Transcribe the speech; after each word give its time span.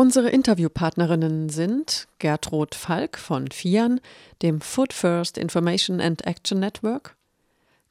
Unsere 0.00 0.30
Interviewpartnerinnen 0.30 1.50
sind 1.50 2.08
Gertrud 2.18 2.74
Falk 2.74 3.18
von 3.18 3.50
FIAN, 3.50 4.00
dem 4.40 4.62
Food 4.62 4.94
First 4.94 5.36
Information 5.36 6.00
and 6.00 6.26
Action 6.26 6.58
Network, 6.58 7.18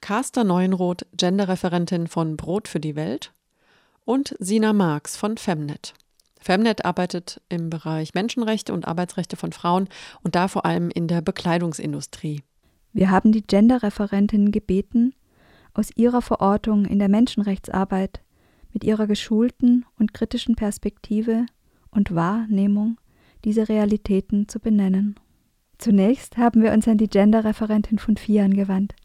Carster 0.01 0.43
Neuenroth, 0.43 1.05
Genderreferentin 1.15 2.07
von 2.07 2.35
Brot 2.35 2.67
für 2.67 2.79
die 2.79 2.95
Welt 2.95 3.31
und 4.05 4.35
Sina 4.39 4.73
Marx 4.73 5.17
von 5.17 5.37
Femnet. 5.37 5.93
Femnet 6.41 6.83
arbeitet 6.83 7.41
im 7.47 7.69
Bereich 7.69 8.15
Menschenrechte 8.15 8.73
und 8.73 8.87
Arbeitsrechte 8.87 9.35
von 9.35 9.51
Frauen 9.51 9.87
und 10.23 10.33
da 10.33 10.47
vor 10.47 10.65
allem 10.65 10.89
in 10.89 11.07
der 11.07 11.21
Bekleidungsindustrie. 11.21 12.41
Wir 12.91 13.11
haben 13.11 13.31
die 13.31 13.43
Genderreferentin 13.43 14.51
gebeten, 14.51 15.13
aus 15.75 15.91
ihrer 15.95 16.23
Verortung 16.23 16.85
in 16.85 16.97
der 16.97 17.07
Menschenrechtsarbeit 17.07 18.21
mit 18.73 18.83
ihrer 18.83 19.05
geschulten 19.05 19.85
und 19.99 20.15
kritischen 20.15 20.55
Perspektive 20.55 21.45
und 21.91 22.13
Wahrnehmung 22.13 22.97
diese 23.45 23.69
Realitäten 23.69 24.47
zu 24.47 24.59
benennen. 24.59 25.15
Zunächst 25.77 26.37
haben 26.37 26.61
wir 26.61 26.73
uns 26.73 26.87
an 26.87 26.97
die 26.97 27.09
Gender-Referentin 27.09 27.99
von 27.99 28.17
FIAN 28.17 28.53
gewandt, 28.53 28.95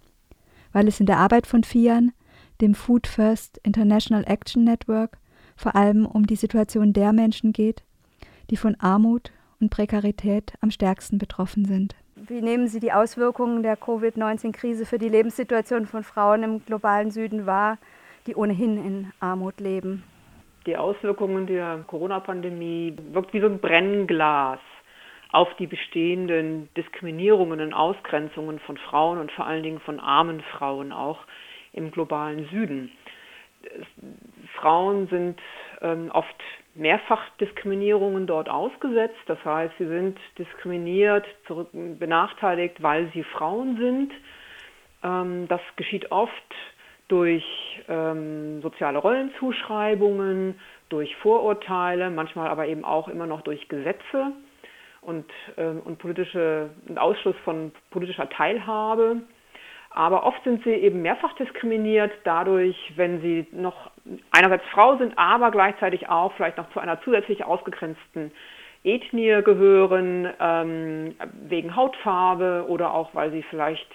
weil 0.72 0.88
es 0.88 0.98
in 0.98 1.06
der 1.06 1.18
Arbeit 1.18 1.46
von 1.46 1.62
FIAN, 1.62 2.12
dem 2.60 2.74
Food 2.74 3.06
First 3.06 3.60
International 3.62 4.24
Action 4.26 4.64
Network, 4.64 5.18
vor 5.56 5.76
allem 5.76 6.04
um 6.04 6.26
die 6.26 6.36
Situation 6.36 6.92
der 6.92 7.12
Menschen 7.12 7.52
geht, 7.52 7.84
die 8.50 8.56
von 8.56 8.74
Armut 8.80 9.30
und 9.60 9.70
Prekarität 9.70 10.54
am 10.60 10.70
stärksten 10.70 11.18
betroffen 11.18 11.64
sind. 11.64 11.94
Wie 12.16 12.40
nehmen 12.40 12.68
Sie 12.68 12.80
die 12.80 12.92
Auswirkungen 12.92 13.62
der 13.62 13.76
Covid-19-Krise 13.76 14.86
für 14.86 14.98
die 14.98 15.08
Lebenssituation 15.08 15.86
von 15.86 16.02
Frauen 16.02 16.42
im 16.42 16.64
globalen 16.64 17.10
Süden 17.10 17.46
wahr, 17.46 17.78
die 18.26 18.34
ohnehin 18.34 18.84
in 18.84 19.12
Armut 19.20 19.60
leben? 19.60 20.02
Die 20.66 20.76
Auswirkungen 20.76 21.46
der 21.46 21.84
Corona-Pandemie 21.86 22.96
wirkt 23.12 23.34
wie 23.34 23.40
so 23.40 23.46
ein 23.46 23.58
Brennglas 23.58 24.60
auf 25.30 25.48
die 25.56 25.66
bestehenden 25.66 26.68
Diskriminierungen 26.76 27.60
und 27.60 27.74
Ausgrenzungen 27.74 28.60
von 28.60 28.76
Frauen 28.78 29.18
und 29.18 29.32
vor 29.32 29.46
allen 29.46 29.62
Dingen 29.62 29.80
von 29.80 30.00
armen 30.00 30.40
Frauen 30.56 30.92
auch 30.92 31.18
im 31.72 31.90
globalen 31.90 32.48
Süden. 32.50 32.92
Frauen 34.54 35.08
sind 35.08 35.40
ähm, 35.82 36.10
oft 36.12 36.42
Mehrfachdiskriminierungen 36.74 38.26
dort 38.26 38.48
ausgesetzt. 38.48 39.18
Das 39.26 39.42
heißt, 39.44 39.74
sie 39.78 39.86
sind 39.86 40.18
diskriminiert, 40.38 41.26
benachteiligt, 41.72 42.82
weil 42.82 43.10
sie 43.12 43.24
Frauen 43.24 43.76
sind. 43.76 44.12
Ähm, 45.02 45.48
das 45.48 45.60
geschieht 45.76 46.10
oft 46.10 46.32
durch 47.08 47.44
ähm, 47.88 48.62
soziale 48.62 48.98
Rollenzuschreibungen, 48.98 50.58
durch 50.88 51.14
Vorurteile, 51.16 52.10
manchmal 52.10 52.48
aber 52.48 52.66
eben 52.66 52.84
auch 52.84 53.08
immer 53.08 53.26
noch 53.26 53.42
durch 53.42 53.68
Gesetze 53.68 54.32
und, 55.02 55.26
ähm, 55.56 55.80
und 55.84 55.98
politische 55.98 56.70
und 56.88 56.98
Ausschluss 56.98 57.36
von 57.44 57.72
politischer 57.90 58.28
Teilhabe. 58.28 59.22
Aber 59.90 60.24
oft 60.24 60.42
sind 60.42 60.64
sie 60.64 60.70
eben 60.70 61.02
mehrfach 61.02 61.34
diskriminiert 61.34 62.10
dadurch, 62.24 62.76
wenn 62.96 63.20
sie 63.20 63.46
noch 63.52 63.90
einerseits 64.32 64.64
Frau 64.72 64.96
sind, 64.96 65.16
aber 65.16 65.52
gleichzeitig 65.52 66.08
auch 66.08 66.32
vielleicht 66.32 66.56
noch 66.56 66.68
zu 66.70 66.80
einer 66.80 67.00
zusätzlich 67.02 67.44
ausgegrenzten 67.44 68.32
Ethnie 68.82 69.40
gehören, 69.42 70.28
ähm, 70.40 71.14
wegen 71.48 71.76
Hautfarbe 71.76 72.66
oder 72.68 72.92
auch 72.92 73.14
weil 73.14 73.30
sie 73.30 73.42
vielleicht 73.44 73.88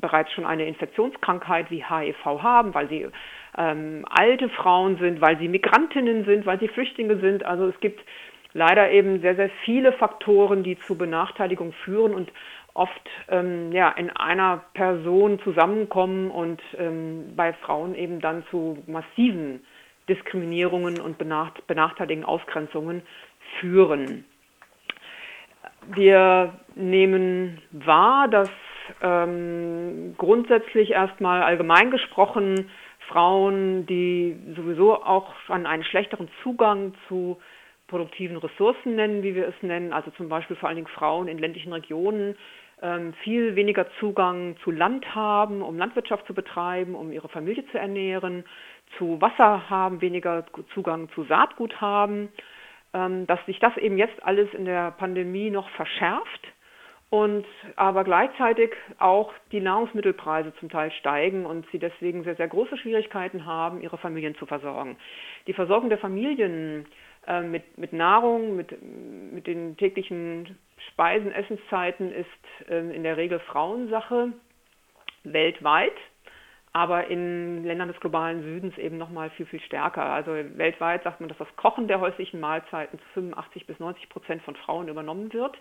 bereits 0.00 0.32
schon 0.32 0.44
eine 0.44 0.66
Infektionskrankheit 0.66 1.70
wie 1.70 1.84
HIV 1.84 2.24
haben, 2.24 2.74
weil 2.74 2.88
sie 2.88 3.06
ähm, 3.56 4.04
alte 4.08 4.48
Frauen 4.48 4.98
sind, 4.98 5.20
weil 5.20 5.38
sie 5.38 5.48
Migrantinnen 5.48 6.24
sind, 6.24 6.46
weil 6.46 6.58
sie 6.60 6.68
Flüchtlinge 6.68 7.18
sind. 7.18 7.44
Also 7.44 7.66
es 7.68 7.78
gibt 7.80 8.00
leider 8.54 8.90
eben 8.90 9.20
sehr, 9.20 9.36
sehr 9.36 9.50
viele 9.64 9.92
Faktoren, 9.92 10.62
die 10.62 10.78
zu 10.80 10.96
Benachteiligung 10.96 11.72
führen 11.84 12.14
und 12.14 12.30
oft 12.74 13.10
ähm, 13.28 13.72
ja, 13.72 13.90
in 13.90 14.10
einer 14.10 14.64
Person 14.74 15.40
zusammenkommen 15.40 16.30
und 16.30 16.62
ähm, 16.78 17.32
bei 17.36 17.52
Frauen 17.52 17.94
eben 17.94 18.20
dann 18.20 18.44
zu 18.50 18.82
massiven 18.86 19.64
Diskriminierungen 20.08 21.00
und 21.00 21.18
benachteiligen 21.18 22.24
Ausgrenzungen 22.24 23.02
führen. 23.60 24.24
Wir 25.86 26.54
nehmen 26.74 27.60
wahr, 27.72 28.28
dass 28.28 28.50
ähm, 29.02 30.14
grundsätzlich 30.18 30.90
erstmal 30.90 31.42
allgemein 31.42 31.90
gesprochen 31.90 32.70
Frauen, 33.08 33.86
die 33.86 34.36
sowieso 34.54 35.02
auch 35.02 35.34
schon 35.46 35.66
einen 35.66 35.84
schlechteren 35.84 36.28
Zugang 36.42 36.94
zu 37.08 37.38
produktiven 37.86 38.36
Ressourcen 38.36 38.96
nennen, 38.96 39.22
wie 39.22 39.34
wir 39.34 39.48
es 39.48 39.54
nennen, 39.62 39.92
also 39.92 40.10
zum 40.12 40.28
Beispiel 40.28 40.56
vor 40.56 40.68
allen 40.68 40.76
Dingen 40.76 40.88
Frauen 40.88 41.26
in 41.26 41.38
ländlichen 41.38 41.72
Regionen, 41.72 42.36
ähm, 42.82 43.14
viel 43.24 43.56
weniger 43.56 43.86
Zugang 43.98 44.56
zu 44.62 44.70
Land 44.70 45.14
haben, 45.14 45.62
um 45.62 45.78
Landwirtschaft 45.78 46.26
zu 46.26 46.34
betreiben, 46.34 46.94
um 46.94 47.10
ihre 47.10 47.28
Familie 47.28 47.66
zu 47.72 47.78
ernähren, 47.78 48.44
zu 48.98 49.20
Wasser 49.20 49.68
haben, 49.68 50.00
weniger 50.00 50.44
Zugang 50.74 51.08
zu 51.14 51.24
Saatgut 51.24 51.80
haben, 51.80 52.28
ähm, 52.92 53.26
dass 53.26 53.44
sich 53.46 53.58
das 53.58 53.76
eben 53.78 53.98
jetzt 53.98 54.22
alles 54.22 54.52
in 54.54 54.64
der 54.64 54.92
Pandemie 54.92 55.50
noch 55.50 55.68
verschärft 55.70 56.46
und 57.10 57.46
aber 57.76 58.04
gleichzeitig 58.04 58.70
auch 58.98 59.32
die 59.50 59.60
Nahrungsmittelpreise 59.60 60.52
zum 60.60 60.68
Teil 60.68 60.90
steigen 60.92 61.46
und 61.46 61.66
sie 61.72 61.78
deswegen 61.78 62.22
sehr, 62.24 62.36
sehr 62.36 62.48
große 62.48 62.76
Schwierigkeiten 62.76 63.46
haben, 63.46 63.80
ihre 63.80 63.96
Familien 63.96 64.34
zu 64.36 64.44
versorgen. 64.44 64.96
Die 65.46 65.54
Versorgung 65.54 65.88
der 65.88 65.98
Familien 65.98 66.86
äh, 67.26 67.40
mit, 67.40 67.78
mit 67.78 67.94
Nahrung, 67.94 68.56
mit, 68.56 68.74
mit 69.32 69.46
den 69.46 69.76
täglichen 69.78 70.58
Speisen, 70.90 71.32
Essenszeiten 71.32 72.12
ist 72.12 72.68
äh, 72.68 72.94
in 72.94 73.02
der 73.02 73.16
Regel 73.16 73.40
Frauensache 73.40 74.32
weltweit, 75.24 75.96
aber 76.74 77.06
in 77.06 77.64
Ländern 77.64 77.88
des 77.88 78.00
globalen 78.00 78.42
Südens 78.42 78.76
eben 78.76 78.98
noch 78.98 79.08
mal 79.08 79.30
viel, 79.30 79.46
viel 79.46 79.60
stärker. 79.60 80.04
Also 80.04 80.32
weltweit 80.32 81.04
sagt 81.04 81.20
man, 81.20 81.30
dass 81.30 81.38
das 81.38 81.56
Kochen 81.56 81.88
der 81.88 82.00
häuslichen 82.00 82.38
Mahlzeiten 82.38 82.98
zu 82.98 83.04
85 83.14 83.66
bis 83.66 83.78
90 83.78 84.10
Prozent 84.10 84.42
von 84.42 84.54
Frauen 84.56 84.88
übernommen 84.88 85.32
wird. 85.32 85.56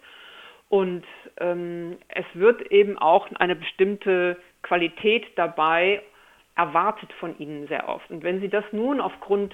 Und 0.70 1.06
ähm, 1.40 1.98
es 2.10 2.26
wird 2.34 2.62
eben 2.72 2.98
auch 2.98 3.28
eine 3.36 3.56
bestimmte 3.56 4.38
Qualität 4.64 5.26
dabei 5.36 6.02
erwartet 6.56 7.14
von 7.20 7.38
ihnen 7.40 7.68
sehr 7.68 7.88
oft. 7.88 8.10
Und 8.10 8.24
wenn 8.24 8.42
sie 8.42 8.50
das 8.50 8.66
nun 8.72 9.00
aufgrund 9.00 9.54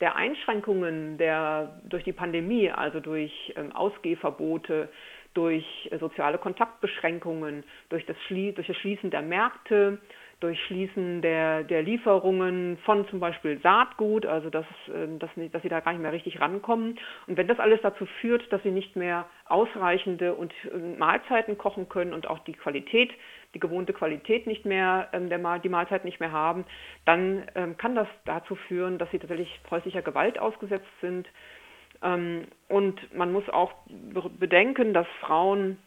der 0.00 0.16
Einschränkungen 0.16 1.18
der, 1.18 1.80
durch 1.84 2.04
die 2.04 2.12
Pandemie, 2.12 2.70
also 2.70 3.00
durch 3.00 3.52
ähm, 3.56 3.72
Ausgehverbote, 3.72 4.88
durch 5.34 5.64
äh, 5.90 5.98
soziale 5.98 6.38
Kontaktbeschränkungen, 6.38 7.64
durch 7.88 8.06
das, 8.06 8.16
durch 8.28 8.66
das 8.66 8.76
Schließen 8.76 9.10
der 9.10 9.22
Märkte, 9.22 9.98
durch 10.44 10.62
Schließen 10.66 11.22
der, 11.22 11.64
der 11.64 11.82
Lieferungen 11.82 12.76
von 12.84 13.08
zum 13.08 13.18
Beispiel 13.18 13.58
Saatgut, 13.62 14.26
also 14.26 14.50
dass, 14.50 14.66
ähm, 14.94 15.18
dass, 15.18 15.30
dass 15.52 15.62
sie 15.62 15.70
da 15.70 15.80
gar 15.80 15.92
nicht 15.92 16.02
mehr 16.02 16.12
richtig 16.12 16.38
rankommen. 16.38 16.98
Und 17.26 17.38
wenn 17.38 17.48
das 17.48 17.58
alles 17.58 17.80
dazu 17.82 18.04
führt, 18.20 18.52
dass 18.52 18.62
sie 18.62 18.70
nicht 18.70 18.94
mehr 18.94 19.24
ausreichende 19.46 20.34
und 20.34 20.52
äh, 20.70 20.76
Mahlzeiten 20.98 21.56
kochen 21.56 21.88
können 21.88 22.12
und 22.12 22.26
auch 22.28 22.40
die 22.40 22.52
Qualität, 22.52 23.10
die 23.54 23.58
gewohnte 23.58 23.94
Qualität 23.94 24.46
nicht 24.46 24.66
mehr, 24.66 25.08
ähm, 25.14 25.30
der 25.30 25.58
die 25.60 25.70
Mahlzeit 25.70 26.04
nicht 26.04 26.20
mehr 26.20 26.32
haben, 26.32 26.66
dann 27.06 27.44
ähm, 27.54 27.78
kann 27.78 27.94
das 27.94 28.08
dazu 28.26 28.54
führen, 28.54 28.98
dass 28.98 29.10
sie 29.12 29.18
tatsächlich 29.18 29.48
häuslicher 29.70 30.02
Gewalt 30.02 30.38
ausgesetzt 30.38 30.92
sind. 31.00 31.26
und 32.68 33.14
man 33.14 33.32
muss 33.32 33.48
auch 33.48 33.72
bedenken, 34.38 34.92
dass 34.92 35.06
Frauen 35.20 35.78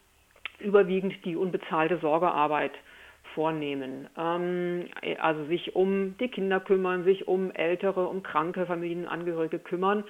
überwiegend 0.58 1.14
die 1.24 1.36
unbezahlte 1.36 1.98
Sorgearbeit 1.98 2.72
vornehmen. 3.38 4.08
Ähm, 4.18 4.86
also 5.20 5.44
sich 5.44 5.76
um 5.76 6.16
die 6.18 6.26
Kinder 6.26 6.58
kümmern, 6.58 7.04
sich 7.04 7.28
um 7.28 7.52
ältere, 7.52 8.08
um 8.08 8.24
kranke 8.24 8.66
Familienangehörige 8.66 9.60
kümmern. 9.60 10.02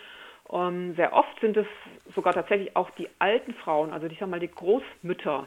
Ähm, 0.50 0.94
sehr 0.96 1.12
oft 1.12 1.38
sind 1.42 1.58
es 1.58 1.66
sogar 2.14 2.32
tatsächlich 2.32 2.74
auch 2.74 2.88
die 2.92 3.06
alten 3.18 3.52
Frauen, 3.52 3.92
also 3.92 4.06
ich 4.06 4.18
sage 4.18 4.30
mal 4.30 4.40
die 4.40 4.50
Großmütter, 4.50 5.46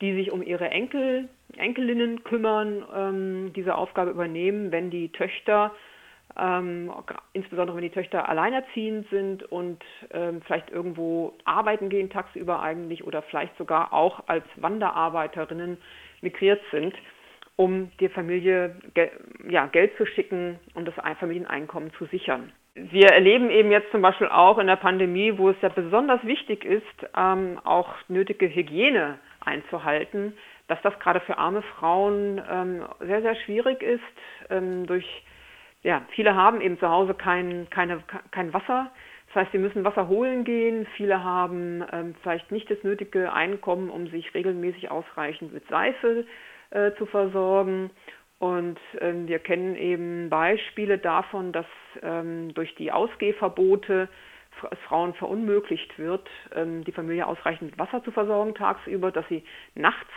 die 0.00 0.14
sich 0.14 0.32
um 0.32 0.42
ihre 0.42 0.70
Enkel, 0.70 1.28
Enkelinnen 1.58 2.24
kümmern, 2.24 2.82
ähm, 2.96 3.52
diese 3.52 3.74
Aufgabe 3.74 4.10
übernehmen, 4.10 4.72
wenn 4.72 4.88
die 4.88 5.12
Töchter, 5.12 5.74
ähm, 6.38 6.90
insbesondere 7.34 7.76
wenn 7.76 7.84
die 7.84 7.90
Töchter 7.90 8.26
alleinerziehend 8.26 9.06
sind 9.10 9.42
und 9.52 9.84
ähm, 10.12 10.40
vielleicht 10.46 10.70
irgendwo 10.70 11.34
arbeiten 11.44 11.90
gehen 11.90 12.08
tagsüber 12.08 12.62
eigentlich 12.62 13.04
oder 13.04 13.20
vielleicht 13.20 13.54
sogar 13.58 13.92
auch 13.92 14.22
als 14.28 14.44
Wanderarbeiterinnen 14.56 15.76
migriert 16.22 16.62
sind, 16.70 16.94
um 17.58 17.90
der 18.00 18.10
Familie 18.10 18.76
ja, 19.50 19.66
Geld 19.66 19.96
zu 19.96 20.06
schicken, 20.06 20.60
um 20.74 20.84
das 20.84 20.94
Familieneinkommen 21.18 21.92
zu 21.94 22.04
sichern. 22.06 22.52
Wir 22.76 23.08
erleben 23.08 23.50
eben 23.50 23.72
jetzt 23.72 23.90
zum 23.90 24.00
Beispiel 24.00 24.28
auch 24.28 24.58
in 24.58 24.68
der 24.68 24.76
Pandemie, 24.76 25.36
wo 25.36 25.50
es 25.50 25.56
ja 25.60 25.68
besonders 25.68 26.24
wichtig 26.24 26.64
ist, 26.64 26.84
ähm, 27.16 27.58
auch 27.64 27.92
nötige 28.06 28.46
Hygiene 28.46 29.18
einzuhalten, 29.44 30.34
dass 30.68 30.80
das 30.82 30.96
gerade 31.00 31.18
für 31.18 31.36
arme 31.36 31.62
Frauen 31.62 32.40
ähm, 32.48 32.84
sehr, 33.00 33.22
sehr 33.22 33.34
schwierig 33.34 33.82
ist. 33.82 34.02
Ähm, 34.50 34.86
durch, 34.86 35.06
ja, 35.82 36.02
viele 36.10 36.36
haben 36.36 36.60
eben 36.60 36.78
zu 36.78 36.88
Hause 36.88 37.14
kein, 37.14 37.68
keine, 37.70 38.04
kein 38.30 38.52
Wasser, 38.52 38.92
Das 39.28 39.42
heißt, 39.42 39.52
sie 39.52 39.58
müssen 39.58 39.82
Wasser 39.82 40.06
holen 40.06 40.44
gehen. 40.44 40.86
Viele 40.96 41.24
haben 41.24 41.84
ähm, 41.92 42.14
vielleicht 42.22 42.52
nicht 42.52 42.70
das 42.70 42.84
nötige 42.84 43.32
Einkommen, 43.32 43.90
um 43.90 44.06
sich 44.06 44.32
regelmäßig 44.32 44.92
ausreichend 44.92 45.52
mit 45.52 45.66
Seife 45.66 46.24
äh, 46.70 46.92
zu 46.96 47.06
versorgen. 47.06 47.90
Und 48.38 48.78
ähm, 49.00 49.26
wir 49.26 49.40
kennen 49.40 49.74
eben 49.74 50.30
Beispiele 50.30 50.98
davon, 50.98 51.52
dass 51.52 51.66
ähm, 52.02 52.54
durch 52.54 52.74
die 52.76 52.92
Ausgehverbote 52.92 54.08
Frauen 54.86 55.14
verunmöglicht 55.14 55.98
wird, 55.98 56.28
ähm, 56.54 56.84
die 56.84 56.92
Familie 56.92 57.26
ausreichend 57.26 57.78
Wasser 57.78 58.02
zu 58.04 58.12
versorgen 58.12 58.54
tagsüber, 58.54 59.10
dass 59.10 59.26
sie 59.28 59.44
nachts 59.74 60.10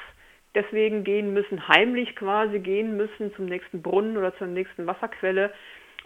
deswegen 0.55 1.03
gehen 1.03 1.33
müssen, 1.33 1.67
heimlich 1.67 2.15
quasi 2.15 2.59
gehen 2.59 2.97
müssen 2.97 3.33
zum 3.35 3.45
nächsten 3.45 3.81
Brunnen 3.81 4.17
oder 4.17 4.35
zur 4.37 4.47
nächsten 4.47 4.85
Wasserquelle 4.85 5.51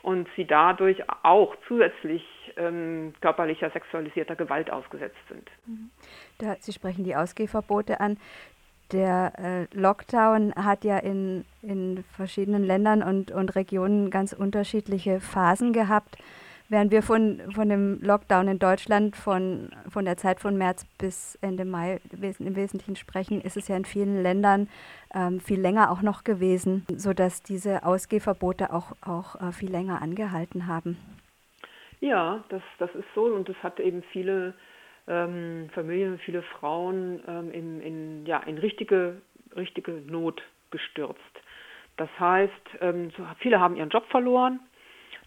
und 0.02 0.28
sie 0.36 0.46
dadurch 0.46 1.02
auch 1.24 1.56
zusätzlich 1.68 2.24
ähm, 2.58 3.14
körperlicher, 3.22 3.72
sexualisierter 3.72 4.36
Gewalt 4.36 4.70
ausgesetzt 4.70 5.18
sind. 5.30 5.50
Mhm. 5.66 5.90
Da, 6.38 6.56
sie 6.60 6.74
sprechen 6.74 7.04
die 7.04 7.16
Ausgehverbote 7.16 8.00
an. 8.00 8.18
Der 8.92 9.34
äh, 9.38 9.78
Lockdown 9.78 10.54
hat 10.56 10.84
ja 10.84 10.98
in, 10.98 11.46
in 11.62 12.04
verschiedenen 12.16 12.64
Ländern 12.64 13.02
und, 13.02 13.32
und 13.32 13.56
Regionen 13.56 14.12
ganz 14.12 14.34
unterschiedliche 14.34 15.20
Phasen 15.20 15.74
gehabt. 15.74 16.18
Während 16.68 16.92
wir 16.92 17.04
von, 17.04 17.42
von 17.54 17.70
dem 17.70 18.00
Lockdown 18.02 18.48
in 18.48 18.60
Deutschland 18.60 19.16
von, 19.16 19.70
von 19.88 20.06
der 20.06 20.18
Zeit 20.18 20.40
von 20.40 20.58
März 20.58 20.86
bis 20.98 21.38
Ende 21.42 21.64
Mai 21.64 22.00
im 22.12 22.56
Wesentlichen 22.56 22.96
sprechen, 22.96 23.40
ist 23.42 23.56
es 23.56 23.68
ja 23.68 23.78
in 23.78 23.86
vielen 23.86 24.24
Ländern 24.24 24.68
ähm, 25.14 25.40
viel 25.40 25.60
länger 25.60 25.92
auch 25.92 26.02
noch 26.02 26.24
gewesen, 26.24 26.86
sodass 26.96 27.44
diese 27.44 27.86
Ausgehverbote 27.86 28.74
auch, 28.74 28.94
auch 29.02 29.40
äh, 29.42 29.52
viel 29.52 29.70
länger 29.70 30.02
angehalten 30.02 30.66
haben. 30.66 30.98
Ja, 32.02 32.44
das, 32.50 32.64
das 32.80 32.90
ist 32.96 33.08
so 33.14 33.26
und 33.26 33.48
es 33.48 33.58
hat 33.62 33.80
eben 33.80 34.02
viele 34.12 34.56
ähm, 35.08 35.70
Familien, 35.74 36.20
viele 36.20 36.42
Frauen 36.42 37.22
ähm, 37.28 37.52
in, 37.52 37.82
in, 37.82 38.26
ja, 38.26 38.40
in 38.40 38.58
richtige, 38.58 39.22
richtige 39.56 39.92
Not 39.92 40.42
gestürzt. 40.72 41.20
Das 41.98 42.10
heißt, 42.20 42.52
ähm, 42.82 43.12
viele 43.40 43.60
haben 43.60 43.76
ihren 43.76 43.90
Job 43.90 44.06
verloren 44.10 44.60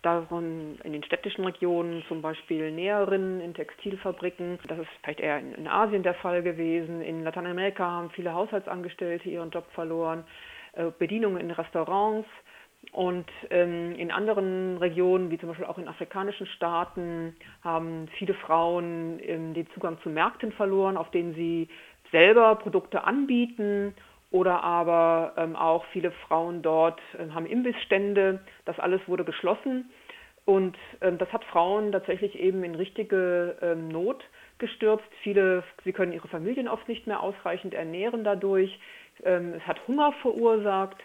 Davon 0.03 0.79
in 0.85 0.93
den 0.93 1.03
städtischen 1.03 1.45
Regionen 1.45 2.05
zum 2.07 2.23
Beispiel 2.23 2.71
Näherinnen 2.71 3.41
in 3.41 3.53
Textilfabriken. 3.53 4.61
Das 4.69 4.79
ist 4.79 4.89
vielleicht 5.03 5.19
eher 5.19 5.41
in, 5.41 5.55
in 5.55 5.67
Asien 5.67 6.05
der 6.05 6.15
Fall 6.15 6.43
gewesen. 6.43 7.03
In 7.03 7.25
Lateinamerika 7.25 7.85
haben 7.85 8.11
viele 8.11 8.33
Haushaltsangestellte 8.33 9.29
ihren 9.29 9.51
Job 9.51 9.67
verloren. 9.73 10.25
Äh, 10.75 10.93
Bedienungen 10.97 11.41
in 11.41 11.51
Restaurants. 11.51 12.29
Und 12.93 13.27
ähm, 13.51 13.95
in 13.97 14.11
anderen 14.11 14.79
Regionen, 14.79 15.31
wie 15.31 15.39
zum 15.39 15.51
Beispiel 15.51 15.67
auch 15.67 15.79
in 15.79 15.89
afrikanischen 15.89 16.47
Staaten, 16.47 17.37
haben 17.63 18.09
viele 18.19 18.35
Frauen 18.35 19.21
ähm, 19.23 19.55
den 19.55 19.69
Zugang 19.73 19.99
zu 20.03 20.09
Märkten 20.09 20.53
verloren, 20.53 20.97
auf 20.97 21.11
denen 21.11 21.35
sie 21.35 21.69
selber 22.11 22.57
Produkte 22.57 23.05
anbieten 23.05 23.95
oder 24.31 24.63
aber 24.63 25.35
ähm, 25.37 25.57
auch 25.57 25.85
viele 25.93 26.11
Frauen 26.11 26.63
dort 26.63 27.01
äh, 27.19 27.31
haben 27.31 27.47
Imbissstände. 27.47 28.41
Das 28.65 28.79
alles 28.79 29.01
wurde 29.07 29.25
geschlossen. 29.25 29.91
Und 30.45 30.77
ähm, 31.03 31.19
das 31.19 31.31
hat 31.33 31.45
Frauen 31.45 31.93
tatsächlich 31.93 32.39
eben 32.39 32.65
in 32.65 32.75
richtige 32.75 33.57
ähm, 33.61 33.89
Not 33.89 34.25
gestürzt. 34.59 35.05
Viele, 35.23 35.63
sie 35.85 35.93
können 35.93 36.13
ihre 36.13 36.29
Familien 36.29 36.69
oft 36.69 36.89
nicht 36.89 37.07
mehr 37.07 37.23
ausreichend 37.23 37.75
ernähren 37.75 38.25
dadurch. 38.25 38.79
Ähm, 39.25 39.55
es 39.55 39.67
hat 39.67 39.87
Hunger 39.87 40.13
verursacht. 40.23 40.97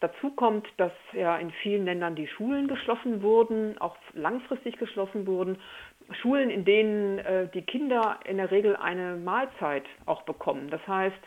Dazu 0.00 0.30
kommt, 0.30 0.66
dass 0.76 0.92
ja 1.12 1.36
in 1.38 1.50
vielen 1.50 1.84
Ländern 1.84 2.14
die 2.14 2.28
Schulen 2.28 2.68
geschlossen 2.68 3.22
wurden, 3.22 3.78
auch 3.78 3.96
langfristig 4.12 4.78
geschlossen 4.78 5.26
wurden. 5.26 5.58
Schulen, 6.22 6.50
in 6.50 6.64
denen 6.64 7.18
äh, 7.18 7.48
die 7.48 7.62
Kinder 7.62 8.20
in 8.24 8.36
der 8.36 8.50
Regel 8.50 8.76
eine 8.76 9.16
Mahlzeit 9.16 9.84
auch 10.06 10.22
bekommen. 10.22 10.70
Das 10.70 10.86
heißt, 10.86 11.18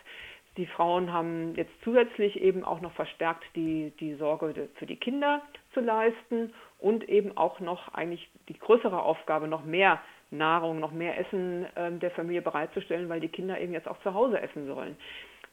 die 0.56 0.66
Frauen 0.66 1.12
haben 1.12 1.54
jetzt 1.54 1.72
zusätzlich 1.82 2.40
eben 2.40 2.64
auch 2.64 2.80
noch 2.80 2.92
verstärkt 2.92 3.44
die, 3.56 3.92
die 4.00 4.14
Sorge 4.14 4.68
für 4.74 4.86
die 4.86 4.96
Kinder 4.96 5.42
zu 5.72 5.80
leisten 5.80 6.52
und 6.78 7.08
eben 7.08 7.36
auch 7.36 7.60
noch 7.60 7.94
eigentlich 7.94 8.28
die 8.48 8.58
größere 8.58 9.00
Aufgabe, 9.00 9.48
noch 9.48 9.64
mehr 9.64 10.00
Nahrung, 10.30 10.80
noch 10.80 10.92
mehr 10.92 11.18
Essen 11.18 11.66
äh, 11.74 11.92
der 11.92 12.10
Familie 12.10 12.42
bereitzustellen, 12.42 13.08
weil 13.08 13.20
die 13.20 13.28
Kinder 13.28 13.60
eben 13.60 13.72
jetzt 13.72 13.88
auch 13.88 14.00
zu 14.00 14.14
Hause 14.14 14.40
essen 14.40 14.66
sollen. 14.66 14.96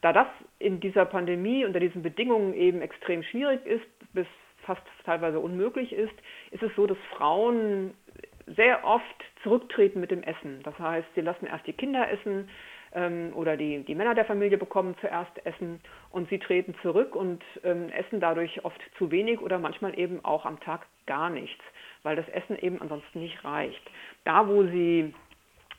Da 0.02 0.14
das 0.14 0.28
in 0.60 0.80
dieser 0.80 1.06
Pandemie 1.06 1.66
unter 1.66 1.80
diesen 1.80 2.02
Bedingungen 2.02 2.54
eben 2.54 2.82
extrem 2.82 3.24
schwierig 3.24 3.66
ist, 3.66 4.14
bis 4.14 4.28
fast 4.66 4.82
teilweise 5.06 5.40
unmöglich 5.40 5.94
ist, 5.94 6.14
ist 6.52 6.64
es 6.64 6.72
so, 6.76 6.88
dass 6.88 6.98
Frauen 7.18 7.94
sehr 8.56 8.84
oft 8.84 9.04
zurücktreten 9.44 10.00
mit 10.00 10.12
dem 10.12 10.24
Essen. 10.24 10.62
Das 10.64 10.78
heißt, 10.80 11.08
sie 11.16 11.22
lassen 11.22 11.46
erst 11.46 11.68
die 11.68 11.74
Kinder 11.74 12.10
essen, 12.12 12.50
ähm, 12.94 13.32
oder 13.36 13.58
die, 13.58 13.84
die 13.84 13.96
Männer 13.96 14.16
der 14.16 14.26
Familie 14.26 14.58
bekommen 14.58 14.96
zuerst 15.02 15.46
Essen 15.46 15.80
und 16.12 16.30
sie 16.30 16.40
treten 16.40 16.76
zurück 16.82 17.16
und 17.16 17.44
ähm, 17.64 17.90
essen 17.90 18.20
dadurch 18.20 18.64
oft 18.66 18.80
zu 18.98 19.12
wenig 19.12 19.42
oder 19.42 19.60
manchmal 19.60 19.98
eben 19.98 20.24
auch 20.24 20.46
am 20.46 20.60
Tag 20.60 20.86
gar 21.06 21.30
nichts, 21.30 21.64
weil 22.04 22.16
das 22.16 22.28
Essen 22.30 22.58
eben 22.58 22.82
ansonsten 22.82 23.20
nicht 23.20 23.44
reicht. 23.44 23.82
Da, 24.26 24.48
wo 24.48 24.64
sie 24.64 25.14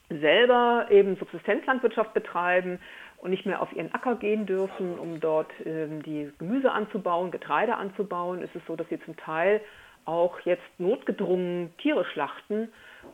selber 0.08 0.88
eben 0.90 1.16
Subsistenzlandwirtschaft 1.16 2.14
betreiben 2.14 2.80
und 3.20 3.30
nicht 3.30 3.46
mehr 3.46 3.60
auf 3.60 3.72
ihren 3.72 3.92
Acker 3.94 4.16
gehen 4.16 4.46
dürfen, 4.46 4.98
um 4.98 5.20
dort 5.20 5.50
ähm, 5.64 6.02
die 6.02 6.30
Gemüse 6.38 6.72
anzubauen, 6.72 7.30
Getreide 7.30 7.76
anzubauen, 7.76 8.42
ist 8.42 8.54
es 8.56 8.62
so, 8.66 8.76
dass 8.76 8.88
sie 8.88 9.00
zum 9.00 9.16
Teil 9.16 9.60
auch 10.06 10.40
jetzt 10.40 10.62
notgedrungen 10.78 11.72
Tiere 11.78 12.04
schlachten, 12.06 12.68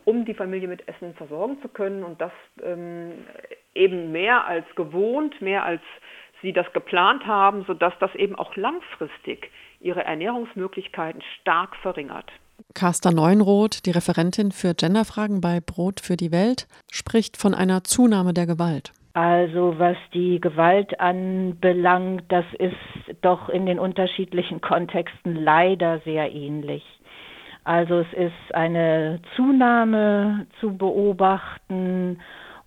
um 0.05 0.25
die 0.25 0.33
Familie 0.33 0.67
mit 0.67 0.87
Essen 0.87 1.13
versorgen 1.15 1.61
zu 1.61 1.67
können. 1.67 2.03
Und 2.03 2.21
das 2.21 2.31
ähm, 2.63 3.11
eben 3.75 4.11
mehr 4.11 4.45
als 4.45 4.65
gewohnt, 4.75 5.41
mehr 5.41 5.65
als 5.65 5.81
sie 6.41 6.53
das 6.53 6.71
geplant 6.73 7.25
haben, 7.25 7.65
sodass 7.65 7.93
das 7.99 8.13
eben 8.15 8.35
auch 8.35 8.55
langfristig 8.55 9.51
ihre 9.79 10.03
Ernährungsmöglichkeiten 10.03 11.21
stark 11.41 11.75
verringert. 11.77 12.31
Carsta 12.73 13.11
Neunroth, 13.11 13.85
die 13.85 13.91
Referentin 13.91 14.51
für 14.51 14.73
Genderfragen 14.73 15.41
bei 15.41 15.59
Brot 15.59 15.99
für 15.99 16.15
die 16.15 16.31
Welt, 16.31 16.67
spricht 16.91 17.37
von 17.37 17.53
einer 17.53 17.83
Zunahme 17.83 18.33
der 18.33 18.47
Gewalt. 18.47 18.93
Also 19.17 19.79
was 19.79 19.97
die 20.13 20.39
Gewalt 20.39 20.99
anbelangt, 20.99 22.25
das 22.27 22.45
ist 22.59 22.75
doch 23.21 23.49
in 23.49 23.65
den 23.65 23.79
unterschiedlichen 23.79 24.61
Kontexten 24.61 25.33
leider 25.33 25.97
sehr 26.01 26.31
ähnlich. 26.31 26.83
Also 27.63 28.01
es 28.01 28.13
ist 28.13 28.53
eine 28.53 29.19
Zunahme 29.35 30.45
zu 30.59 30.77
beobachten 30.77 32.19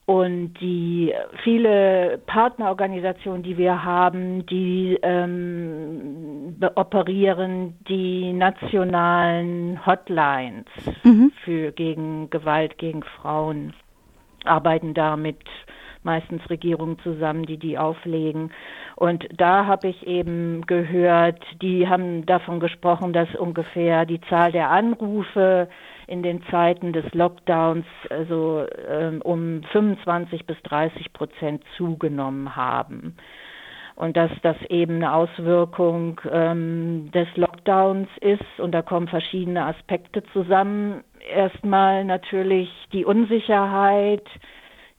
und 0.07 0.55
die 0.55 1.15
viele 1.45 2.19
Partnerorganisationen, 2.27 3.45
die 3.45 3.57
wir 3.57 3.85
haben, 3.85 4.45
die 4.47 4.99
ähm, 5.05 6.57
operieren 6.75 7.77
die 7.87 8.33
nationalen 8.33 9.87
Hotlines 9.87 10.67
mhm. 11.05 11.31
für 11.45 11.71
gegen 11.71 12.29
Gewalt 12.29 12.77
gegen 12.77 13.05
Frauen, 13.05 13.73
arbeiten 14.45 14.95
da 14.95 15.15
mit 15.17 15.39
meistens 16.03 16.49
Regierungen 16.49 16.99
zusammen, 17.01 17.45
die 17.47 17.59
die 17.59 17.79
auflegen. 17.79 18.53
Und 18.97 19.27
da 19.37 19.67
habe 19.67 19.89
ich 19.89 20.07
eben 20.07 20.67
gehört, 20.67 21.43
die 21.61 21.89
haben 21.89 22.27
davon 22.27 22.61
gesprochen, 22.61 23.13
dass 23.13 23.35
ungefähr 23.35 24.07
die 24.07 24.21
Zahl 24.23 24.53
der 24.53 24.71
Anrufe 24.71 25.69
in 26.07 26.23
den 26.23 26.43
Zeiten 26.51 26.93
des 26.93 27.05
Lockdowns 27.15 27.87
also 28.09 28.67
ähm, 28.89 29.23
um 29.23 29.63
25 29.73 30.47
bis 30.47 30.61
30 30.63 31.13
Prozent 31.13 31.63
zugenommen 31.77 32.57
haben 32.57 33.17
und 34.01 34.17
dass 34.17 34.31
das 34.43 34.57
eben 34.71 34.97
eine 34.97 35.13
Auswirkung 35.13 36.21
ähm, 36.33 37.11
des 37.13 37.29
Lockdowns 37.37 38.09
ist 38.23 38.59
und 38.59 38.73
da 38.73 38.81
kommen 38.81 39.09
verschiedene 39.09 39.67
Aspekte 39.67 40.23
zusammen. 40.33 41.05
Erstmal 41.31 42.07
natürlich 42.07 42.71
die 42.95 43.05
Unsicherheit, 43.05 44.27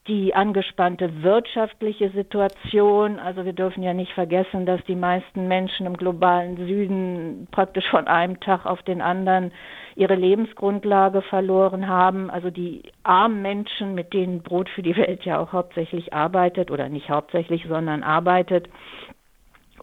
die 0.08 0.34
angespannte 0.34 1.22
wirtschaftliche 1.22 2.10
Situation. 2.10 3.20
Also 3.20 3.44
wir 3.44 3.52
dürfen 3.52 3.84
ja 3.84 3.94
nicht 3.94 4.12
vergessen, 4.12 4.66
dass 4.66 4.82
die 4.84 4.96
meisten 4.96 5.46
Menschen 5.46 5.86
im 5.86 5.96
globalen 5.96 6.56
Süden 6.56 7.46
praktisch 7.52 7.88
von 7.88 8.08
einem 8.08 8.40
Tag 8.40 8.66
auf 8.66 8.82
den 8.82 9.00
anderen 9.00 9.52
ihre 9.94 10.16
Lebensgrundlage 10.16 11.22
verloren 11.22 11.86
haben. 11.86 12.30
Also 12.30 12.50
die 12.50 12.82
armen 13.04 13.42
Menschen, 13.42 13.94
mit 13.94 14.12
denen 14.12 14.42
Brot 14.42 14.68
für 14.70 14.82
die 14.82 14.96
Welt 14.96 15.24
ja 15.24 15.38
auch 15.38 15.52
hauptsächlich 15.52 16.12
arbeitet 16.12 16.72
oder 16.72 16.88
nicht 16.88 17.08
hauptsächlich, 17.08 17.66
sondern 17.68 18.02
arbeitet. 18.02 18.68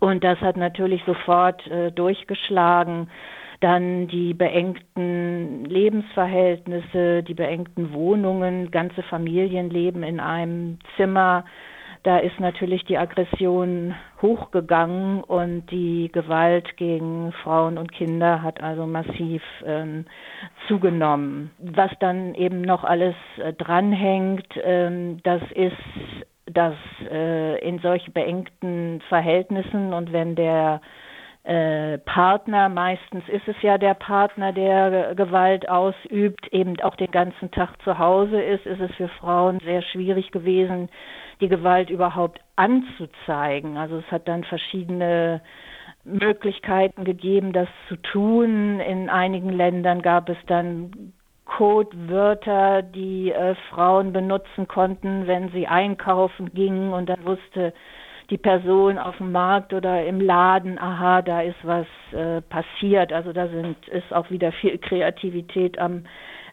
Und 0.02 0.24
das 0.26 0.40
hat 0.42 0.58
natürlich 0.58 1.02
sofort 1.06 1.66
äh, 1.68 1.92
durchgeschlagen 1.92 3.10
dann 3.60 4.08
die 4.08 4.34
beengten 4.34 5.66
Lebensverhältnisse, 5.66 7.24
die 7.24 7.34
beengten 7.34 7.94
Wohnungen, 7.94 8.72
ganze 8.72 9.04
Familien 9.04 9.70
leben 9.70 10.04
in 10.04 10.20
einem 10.20 10.80
Zimmer. 10.96 11.44
da 12.04 12.20
ist 12.20 12.39
natürlich 12.39 12.86
die 12.86 12.98
Aggression 12.98 13.94
hochgegangen 14.22 15.22
und 15.22 15.70
die 15.70 16.10
Gewalt 16.13 16.78
gegen 16.78 17.34
Frauen 17.44 17.78
und 17.78 17.92
Kinder 17.92 18.42
hat 18.42 18.63
also 18.63 18.88
massiv 18.88 19.44
ähm, 19.66 20.06
zugenommen. 20.70 21.51
Was 21.60 21.92
dann 22.00 22.36
eben 22.36 22.62
noch 22.62 22.86
alles 22.86 23.16
äh, 23.38 23.51
dranhängt, 23.54 24.48
ähm, 24.63 25.20
das 25.24 25.42
ist 25.54 25.75
dass 26.51 26.75
äh, 27.12 27.60
in 27.60 27.78
solch 27.80 28.12
beengten 28.12 29.01
Verhältnissen 29.08 29.94
und 29.94 30.12
wenn 30.12 30.36
der 30.36 30.82
äh, 31.43 31.98
Partner, 32.00 32.69
meistens 32.69 33.27
ist 33.29 33.48
es 33.48 33.55
ja 33.62 33.77
der 33.77 33.93
Partner, 33.93 34.51
der 34.51 35.15
Gewalt 35.15 35.69
ausübt, 35.69 36.48
eben 36.51 36.79
auch 36.81 36.96
den 36.96 37.12
ganzen 37.12 37.50
Tag 37.51 37.81
zu 37.84 37.98
Hause 37.98 38.41
ist, 38.41 38.65
ist 38.65 38.81
es 38.81 38.93
für 38.96 39.08
Frauen 39.08 39.60
sehr 39.63 39.81
schwierig 39.81 40.31
gewesen, 40.31 40.89
die 41.39 41.48
Gewalt 41.48 41.89
überhaupt 41.89 42.39
anzuzeigen. 42.55 43.77
Also 43.77 43.98
es 43.98 44.12
hat 44.12 44.27
dann 44.27 44.43
verschiedene 44.43 45.41
Möglichkeiten 46.03 47.05
gegeben, 47.05 47.53
das 47.53 47.69
zu 47.88 47.96
tun. 47.96 48.79
In 48.79 49.10
einigen 49.10 49.50
Ländern 49.50 50.01
gab 50.01 50.29
es 50.29 50.38
dann 50.48 51.13
Codewörter, 51.46 52.84
die 52.84 53.31
äh, 53.31 53.55
Frauen 53.69 54.13
benutzen 54.13 54.67
konnten, 54.67 55.25
wenn 55.25 55.50
sie 55.50 55.67
einkaufen 55.67 56.53
gingen 56.53 56.93
und 56.93 57.10
dann 57.10 57.25
wusste 57.25 57.74
die 58.29 58.38
Person 58.38 58.98
auf 58.98 59.17
dem 59.17 59.31
Markt 59.31 59.74
oder 59.74 60.05
im 60.05 60.21
Laden, 60.21 60.77
aha, 60.77 61.21
da 61.21 61.41
ist 61.41 61.57
was 61.63 61.88
äh, 62.12 62.41
passiert. 62.41 63.12
Also 63.12 63.33
da 63.33 63.48
sind, 63.48 63.88
ist 63.88 64.13
auch 64.13 64.29
wieder 64.29 64.51
viel 64.51 64.77
Kreativität 64.77 65.79
am 65.79 66.03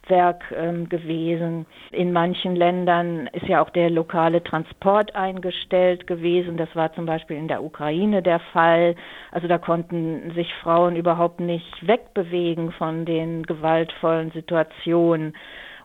Werk 0.08 0.44
ähm, 0.56 0.88
gewesen. 0.88 1.66
In 1.90 2.12
manchen 2.12 2.56
Ländern 2.56 3.28
ist 3.32 3.46
ja 3.46 3.62
auch 3.62 3.70
der 3.70 3.90
lokale 3.90 4.42
Transport 4.42 5.14
eingestellt 5.14 6.06
gewesen. 6.06 6.56
Das 6.56 6.74
war 6.74 6.92
zum 6.94 7.06
Beispiel 7.06 7.36
in 7.36 7.48
der 7.48 7.62
Ukraine 7.62 8.22
der 8.22 8.38
Fall. 8.52 8.94
Also 9.32 9.48
da 9.48 9.58
konnten 9.58 10.32
sich 10.34 10.52
Frauen 10.62 10.96
überhaupt 10.96 11.40
nicht 11.40 11.86
wegbewegen 11.86 12.72
von 12.72 13.04
den 13.04 13.42
gewaltvollen 13.42 14.30
Situationen 14.30 15.34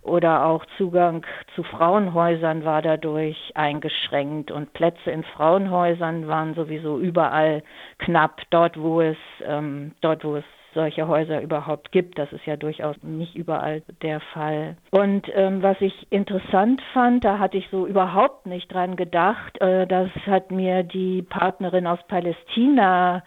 oder 0.01 0.45
auch 0.45 0.65
Zugang 0.77 1.25
zu 1.55 1.63
Frauenhäusern 1.63 2.65
war 2.65 2.81
dadurch 2.81 3.51
eingeschränkt 3.55 4.51
und 4.51 4.73
Plätze 4.73 5.11
in 5.11 5.23
Frauenhäusern 5.23 6.27
waren 6.27 6.53
sowieso 6.53 6.99
überall 6.99 7.63
knapp 7.99 8.41
dort 8.49 8.79
wo 8.79 9.01
es 9.01 9.17
ähm, 9.45 9.91
dort 10.01 10.23
wo 10.23 10.37
es 10.37 10.45
solche 10.73 11.07
Häuser 11.07 11.41
überhaupt 11.41 11.91
gibt. 11.91 12.17
Das 12.17 12.31
ist 12.31 12.45
ja 12.45 12.55
durchaus 12.55 12.95
nicht 13.01 13.35
überall 13.35 13.83
der 14.01 14.19
Fall. 14.19 14.77
Und 14.91 15.27
ähm, 15.33 15.61
was 15.61 15.79
ich 15.81 16.11
interessant 16.11 16.81
fand, 16.93 17.23
da 17.23 17.39
hatte 17.39 17.57
ich 17.57 17.67
so 17.71 17.87
überhaupt 17.87 18.45
nicht 18.45 18.73
dran 18.73 18.95
gedacht, 18.95 19.59
äh, 19.61 19.85
das 19.87 20.09
hat 20.25 20.51
mir 20.51 20.83
die 20.83 21.21
Partnerin 21.23 21.87
aus 21.87 21.99
Palästina 22.07 23.23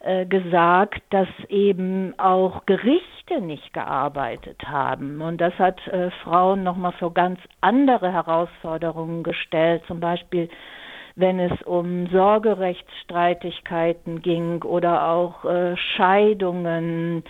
äh, 0.00 0.26
gesagt, 0.26 1.02
dass 1.10 1.28
eben 1.48 2.14
auch 2.18 2.66
Gerichte 2.66 3.40
nicht 3.40 3.72
gearbeitet 3.72 4.62
haben. 4.64 5.20
Und 5.20 5.40
das 5.40 5.54
hat 5.58 5.84
äh, 5.88 6.10
Frauen 6.22 6.62
nochmal 6.62 6.92
für 6.92 7.10
ganz 7.10 7.40
andere 7.60 8.12
Herausforderungen 8.12 9.22
gestellt. 9.22 9.82
Zum 9.86 10.00
Beispiel 10.00 10.48
wenn 11.18 11.38
es 11.40 11.60
um 11.62 12.06
Sorgerechtsstreitigkeiten 12.12 14.22
ging 14.22 14.62
oder 14.62 15.08
auch 15.08 15.44
äh, 15.44 15.74
Scheidungen. 15.96 17.24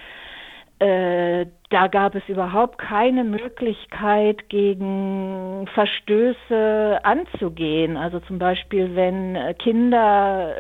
Äh, 0.79 1.47
da 1.71 1.87
gab 1.89 2.15
es 2.15 2.23
überhaupt 2.29 2.77
keine 2.77 3.25
Möglichkeit, 3.25 4.51
gegen 4.51 5.67
Verstöße 5.73 7.01
anzugehen. 7.03 7.97
Also 7.97 8.21
zum 8.21 8.39
Beispiel, 8.39 8.95
wenn 8.95 9.39
Kinder 9.59 10.55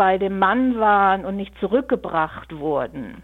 bei 0.00 0.16
dem 0.16 0.38
Mann 0.38 0.80
waren 0.80 1.26
und 1.26 1.36
nicht 1.36 1.52
zurückgebracht 1.60 2.56
wurden, 2.56 3.22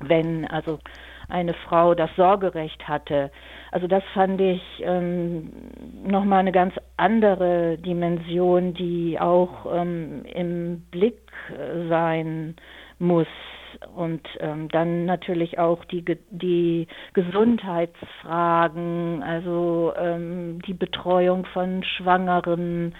wenn 0.00 0.44
also 0.44 0.80
eine 1.28 1.54
Frau 1.54 1.94
das 1.94 2.10
Sorgerecht 2.16 2.88
hatte. 2.88 3.30
Also 3.70 3.86
das 3.86 4.02
fand 4.12 4.40
ich 4.40 4.60
ähm, 4.80 5.52
nochmal 6.04 6.40
eine 6.40 6.50
ganz 6.50 6.74
andere 6.96 7.78
Dimension, 7.78 8.74
die 8.74 9.20
auch 9.20 9.72
ähm, 9.72 10.24
im 10.24 10.80
Blick 10.90 11.30
sein 11.88 12.56
muss. 12.98 13.28
Und 13.94 14.26
ähm, 14.40 14.66
dann 14.68 15.04
natürlich 15.04 15.60
auch 15.60 15.84
die, 15.84 16.04
die 16.30 16.88
Gesundheitsfragen, 17.14 19.22
also 19.22 19.92
ähm, 19.96 20.60
die 20.66 20.74
Betreuung 20.74 21.44
von 21.52 21.84
Schwangeren, 21.84 22.96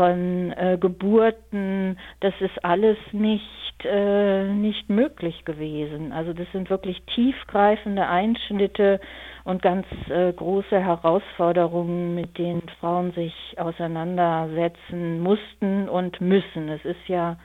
von 0.00 0.52
äh, 0.52 0.78
Geburten, 0.80 1.98
das 2.20 2.32
ist 2.40 2.64
alles 2.64 2.96
nicht, 3.12 3.44
äh, 3.84 4.44
nicht 4.44 4.88
möglich 4.88 5.44
gewesen. 5.44 6.12
Also 6.12 6.32
das 6.32 6.46
sind 6.52 6.70
wirklich 6.70 7.02
tiefgreifende 7.14 8.06
Einschnitte 8.06 8.98
und 9.44 9.60
ganz 9.60 9.86
äh, 10.08 10.32
große 10.32 10.80
Herausforderungen, 10.80 12.14
mit 12.14 12.38
denen 12.38 12.62
Frauen 12.80 13.12
sich 13.12 13.34
auseinandersetzen 13.58 15.20
mussten 15.20 15.90
und 15.90 16.18
müssen. 16.22 16.70
Es 16.70 16.84
ist 16.86 17.06
ja 17.06 17.38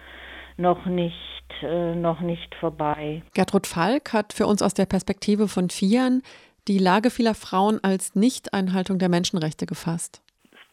noch 0.55 0.85
nicht 0.85 1.43
äh, 1.62 1.93
noch 1.93 2.21
nicht 2.21 2.55
vorbei. 2.55 3.21
Gertrud 3.33 3.67
Falk 3.67 4.13
hat 4.13 4.31
für 4.31 4.47
uns 4.47 4.62
aus 4.62 4.74
der 4.74 4.85
Perspektive 4.85 5.50
von 5.50 5.69
Fian 5.69 6.21
die 6.69 6.79
Lage 6.79 7.09
vieler 7.09 7.35
Frauen 7.35 7.83
als 7.83 8.15
Nichteinhaltung 8.15 8.97
der 8.97 9.09
Menschenrechte 9.09 9.65
gefasst. 9.65 10.21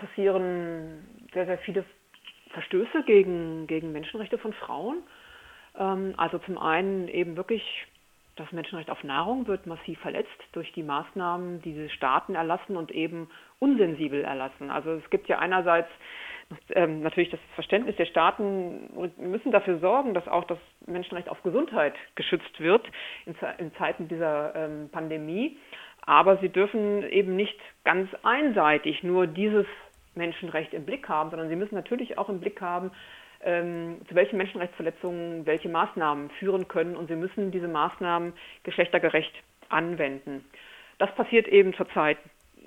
Passieren 0.03 1.07
sehr, 1.33 1.47
sehr 1.47 1.59
viele 1.59 1.85
Verstöße 2.51 3.05
gegen, 3.07 3.69
gegen 3.69 3.93
Menschenrechte 3.93 4.37
von 4.37 4.53
Frauen. 4.53 5.03
Ähm, 5.79 6.15
also 6.17 6.39
zum 6.39 6.59
einen 6.59 7.07
eben 7.09 7.37
wirklich 7.37 7.63
das 8.37 8.51
Menschenrecht 8.51 8.91
auf 8.91 9.05
Nahrung 9.05 9.47
wird 9.47 9.67
massiv 9.67 10.01
verletzt 10.01 10.31
durch 10.53 10.73
die 10.73 10.83
Maßnahmen, 10.83 11.61
die 11.63 11.73
diese 11.73 11.91
Staaten 11.91 12.35
erlassen 12.35 12.77
und 12.77 12.91
eben 12.91 13.31
unsensibel 13.59 14.25
erlassen. 14.25 14.71
Also 14.71 14.93
es 14.93 15.09
gibt 15.11 15.29
ja 15.29 15.39
einerseits 15.39 15.89
ähm, 16.75 17.03
natürlich 17.03 17.31
das 17.31 17.41
Verständnis 17.55 17.97
der 17.97 18.07
Staaten 18.07 18.91
müssen 19.19 19.53
dafür 19.53 19.79
sorgen, 19.79 20.15
dass 20.15 20.27
auch 20.29 20.45
das 20.45 20.59
Menschenrecht 20.87 21.29
auf 21.29 21.43
Gesundheit 21.43 21.95
geschützt 22.15 22.59
wird 22.59 22.85
in, 23.27 23.37
in 23.59 23.75
Zeiten 23.77 24.09
dieser 24.09 24.55
ähm, 24.57 24.89
Pandemie. 24.91 25.59
Aber 26.05 26.39
sie 26.39 26.49
dürfen 26.49 27.05
eben 27.05 27.37
nicht 27.37 27.59
ganz 27.85 28.11
einseitig 28.23 29.03
nur 29.03 29.27
dieses 29.27 29.67
Menschenrecht 30.15 30.75
im 30.75 30.85
Blick 30.85 31.09
haben, 31.09 31.31
sondern 31.31 31.49
sie 31.49 31.57
müssen 31.57 31.75
natürlich 31.75 32.19
auch 32.19 32.29
im 32.29 32.41
Blick 32.41 32.61
haben, 32.61 32.91
ähm, 33.45 34.01
zu 34.09 34.15
welchen 34.15 34.37
Menschenrechtsverletzungen 34.37 35.47
welche 35.47 35.69
Maßnahmen 35.69 36.31
führen 36.39 36.69
können 36.69 36.97
und 36.97 37.09
sie 37.09 37.17
müssen 37.17 37.51
diese 37.51 37.69
Maßnahmen 37.69 38.33
geschlechtergerecht 38.63 39.33
anwenden. 39.69 40.45
Das 40.99 41.13
passiert 41.15 41.49
eben 41.49 41.75
zurzeit 41.75 42.19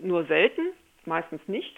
nur 0.02 0.26
selten, 0.26 0.62
meistens 1.06 1.42
nicht. 1.48 1.78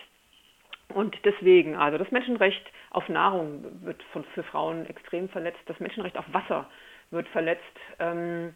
Und 0.94 1.16
deswegen, 1.26 1.76
also 1.76 1.98
das 1.98 2.12
Menschenrecht 2.12 2.66
auf 2.92 3.08
Nahrung 3.10 3.66
wird 3.84 4.02
von, 4.14 4.24
für 4.34 4.44
Frauen 4.44 4.86
extrem 4.88 5.30
verletzt, 5.30 5.60
das 5.66 5.80
Menschenrecht 5.80 6.18
auf 6.18 6.26
Wasser 6.32 6.70
wird 7.12 7.28
verletzt. 7.28 7.64
Ähm, 8.00 8.56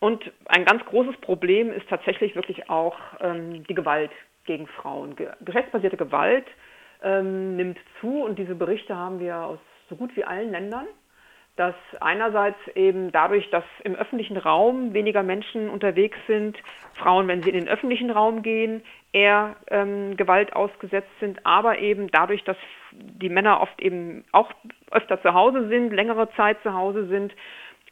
und 0.00 0.30
ein 0.46 0.64
ganz 0.64 0.84
großes 0.84 1.16
Problem 1.20 1.72
ist 1.72 1.88
tatsächlich 1.88 2.36
wirklich 2.36 2.70
auch 2.70 2.96
ähm, 3.20 3.64
die 3.64 3.74
Gewalt 3.74 4.12
gegen 4.48 4.66
Frauen. 4.66 5.14
Geschlechtsbasierte 5.42 5.96
Gewalt 5.96 6.46
ähm, 7.04 7.54
nimmt 7.54 7.78
zu 8.00 8.22
und 8.22 8.38
diese 8.38 8.56
Berichte 8.56 8.96
haben 8.96 9.20
wir 9.20 9.36
aus 9.36 9.58
so 9.88 9.94
gut 9.94 10.16
wie 10.16 10.24
allen 10.24 10.50
Ländern, 10.50 10.86
dass 11.56 11.74
einerseits 12.00 12.58
eben 12.74 13.12
dadurch, 13.12 13.50
dass 13.50 13.64
im 13.84 13.94
öffentlichen 13.94 14.36
Raum 14.36 14.94
weniger 14.94 15.22
Menschen 15.22 15.68
unterwegs 15.68 16.16
sind, 16.26 16.56
Frauen, 16.94 17.28
wenn 17.28 17.42
sie 17.42 17.50
in 17.50 17.56
den 17.56 17.68
öffentlichen 17.68 18.10
Raum 18.10 18.42
gehen, 18.42 18.82
eher 19.12 19.56
ähm, 19.68 20.16
Gewalt 20.16 20.54
ausgesetzt 20.54 21.10
sind, 21.20 21.44
aber 21.44 21.78
eben 21.78 22.08
dadurch, 22.10 22.42
dass 22.44 22.56
die 22.92 23.28
Männer 23.28 23.60
oft 23.60 23.80
eben 23.80 24.24
auch 24.32 24.50
öfter 24.90 25.20
zu 25.20 25.34
Hause 25.34 25.68
sind, 25.68 25.92
längere 25.92 26.30
Zeit 26.36 26.62
zu 26.62 26.72
Hause 26.72 27.06
sind, 27.06 27.34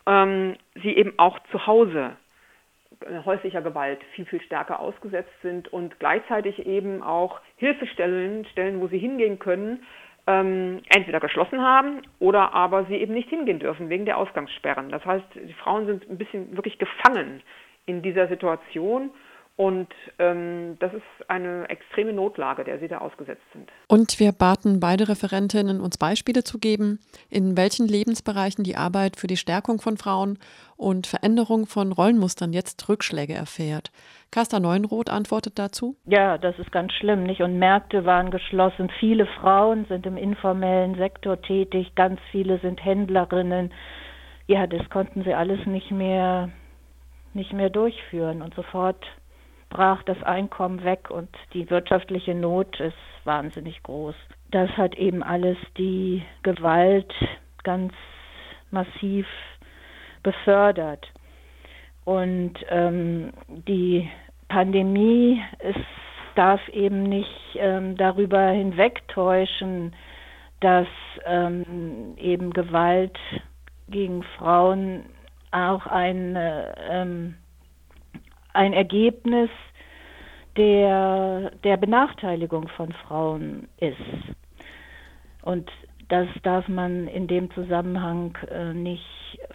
ähm, 0.06 0.56
sie 0.82 0.96
eben 0.96 1.14
auch 1.18 1.38
zu 1.50 1.66
Hause 1.66 2.16
häuslicher 3.24 3.62
Gewalt 3.62 4.02
viel, 4.14 4.26
viel 4.26 4.40
stärker 4.42 4.80
ausgesetzt 4.80 5.32
sind 5.42 5.72
und 5.72 5.98
gleichzeitig 5.98 6.66
eben 6.66 7.02
auch 7.02 7.40
Hilfestellen, 7.56 8.44
Stellen, 8.46 8.80
wo 8.80 8.88
sie 8.88 8.98
hingehen 8.98 9.38
können, 9.38 9.82
ähm, 10.26 10.82
entweder 10.94 11.20
geschlossen 11.20 11.62
haben 11.62 12.02
oder 12.18 12.52
aber 12.52 12.84
sie 12.86 12.96
eben 12.96 13.14
nicht 13.14 13.28
hingehen 13.28 13.60
dürfen 13.60 13.88
wegen 13.88 14.06
der 14.06 14.18
Ausgangssperren. 14.18 14.88
Das 14.90 15.04
heißt, 15.04 15.26
die 15.34 15.52
Frauen 15.52 15.86
sind 15.86 16.08
ein 16.10 16.18
bisschen 16.18 16.56
wirklich 16.56 16.78
gefangen 16.78 17.42
in 17.86 18.02
dieser 18.02 18.26
Situation 18.28 19.10
Und 19.56 19.88
ähm, 20.18 20.76
das 20.80 20.92
ist 20.92 21.28
eine 21.28 21.66
extreme 21.70 22.12
Notlage, 22.12 22.62
der 22.62 22.78
sie 22.78 22.88
da 22.88 22.98
ausgesetzt 22.98 23.42
sind. 23.54 23.70
Und 23.88 24.20
wir 24.20 24.32
baten 24.32 24.80
beide 24.80 25.08
Referentinnen, 25.08 25.80
uns 25.80 25.96
Beispiele 25.96 26.44
zu 26.44 26.58
geben, 26.58 26.98
in 27.30 27.56
welchen 27.56 27.88
Lebensbereichen 27.88 28.64
die 28.64 28.76
Arbeit 28.76 29.16
für 29.16 29.28
die 29.28 29.38
Stärkung 29.38 29.80
von 29.80 29.96
Frauen 29.96 30.38
und 30.76 31.06
Veränderung 31.06 31.64
von 31.64 31.92
Rollenmustern 31.92 32.52
jetzt 32.52 32.86
Rückschläge 32.90 33.32
erfährt. 33.32 33.92
Carsta 34.30 34.60
Neuenroth 34.60 35.08
antwortet 35.08 35.58
dazu. 35.58 35.96
Ja, 36.04 36.36
das 36.36 36.58
ist 36.58 36.70
ganz 36.70 36.92
schlimm, 36.92 37.22
nicht? 37.22 37.40
Und 37.40 37.58
Märkte 37.58 38.04
waren 38.04 38.30
geschlossen. 38.30 38.90
Viele 39.00 39.24
Frauen 39.40 39.86
sind 39.86 40.04
im 40.04 40.18
informellen 40.18 40.96
Sektor 40.96 41.40
tätig, 41.40 41.94
ganz 41.94 42.20
viele 42.30 42.58
sind 42.58 42.84
Händlerinnen. 42.84 43.72
Ja, 44.48 44.66
das 44.66 44.86
konnten 44.90 45.24
sie 45.24 45.32
alles 45.32 45.64
nicht 45.64 45.90
mehr, 45.90 46.50
nicht 47.32 47.54
mehr 47.54 47.70
durchführen 47.70 48.42
und 48.42 48.54
sofort 48.54 49.02
brach 49.70 50.02
das 50.04 50.22
Einkommen 50.22 50.84
weg 50.84 51.10
und 51.10 51.28
die 51.52 51.68
wirtschaftliche 51.70 52.34
Not 52.34 52.78
ist 52.80 52.96
wahnsinnig 53.24 53.82
groß. 53.82 54.14
Das 54.50 54.70
hat 54.76 54.94
eben 54.96 55.22
alles 55.22 55.58
die 55.76 56.22
Gewalt 56.42 57.12
ganz 57.64 57.92
massiv 58.70 59.26
befördert. 60.22 61.06
Und 62.04 62.54
ähm, 62.68 63.32
die 63.48 64.08
Pandemie 64.48 65.42
ist, 65.58 65.80
darf 66.36 66.66
eben 66.68 67.02
nicht 67.02 67.56
ähm, 67.56 67.96
darüber 67.96 68.48
hinwegtäuschen, 68.50 69.94
dass 70.60 70.86
ähm, 71.24 72.14
eben 72.16 72.52
Gewalt 72.52 73.18
gegen 73.88 74.22
Frauen 74.38 75.06
auch 75.50 75.86
eine 75.86 76.74
ähm, 76.88 77.34
ein 78.56 78.72
Ergebnis 78.72 79.50
der, 80.56 81.52
der 81.62 81.76
Benachteiligung 81.76 82.68
von 82.68 82.92
Frauen 83.06 83.68
ist. 83.78 83.96
Und 85.42 85.70
das 86.08 86.28
darf 86.42 86.66
man 86.68 87.08
in 87.08 87.26
dem 87.26 87.50
Zusammenhang 87.52 88.36
äh, 88.50 88.72
nicht 88.72 89.04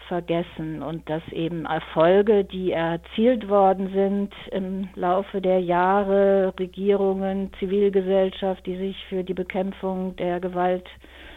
vergessen 0.08 0.84
und 0.84 1.10
dass 1.10 1.24
eben 1.32 1.66
Erfolge, 1.66 2.44
die 2.44 2.72
erzielt 2.72 3.48
worden 3.50 3.90
sind 3.94 4.34
im 4.52 4.90
Laufe 4.96 5.42
der 5.42 5.62
Jahre, 5.62 6.54
Regierungen, 6.60 7.52
Zivilgesellschaft, 7.60 8.66
die 8.66 8.76
sich 8.76 8.98
für 9.08 9.24
die 9.24 9.34
Bekämpfung 9.34 10.16
der 10.18 10.40
Gewalt 10.40 10.88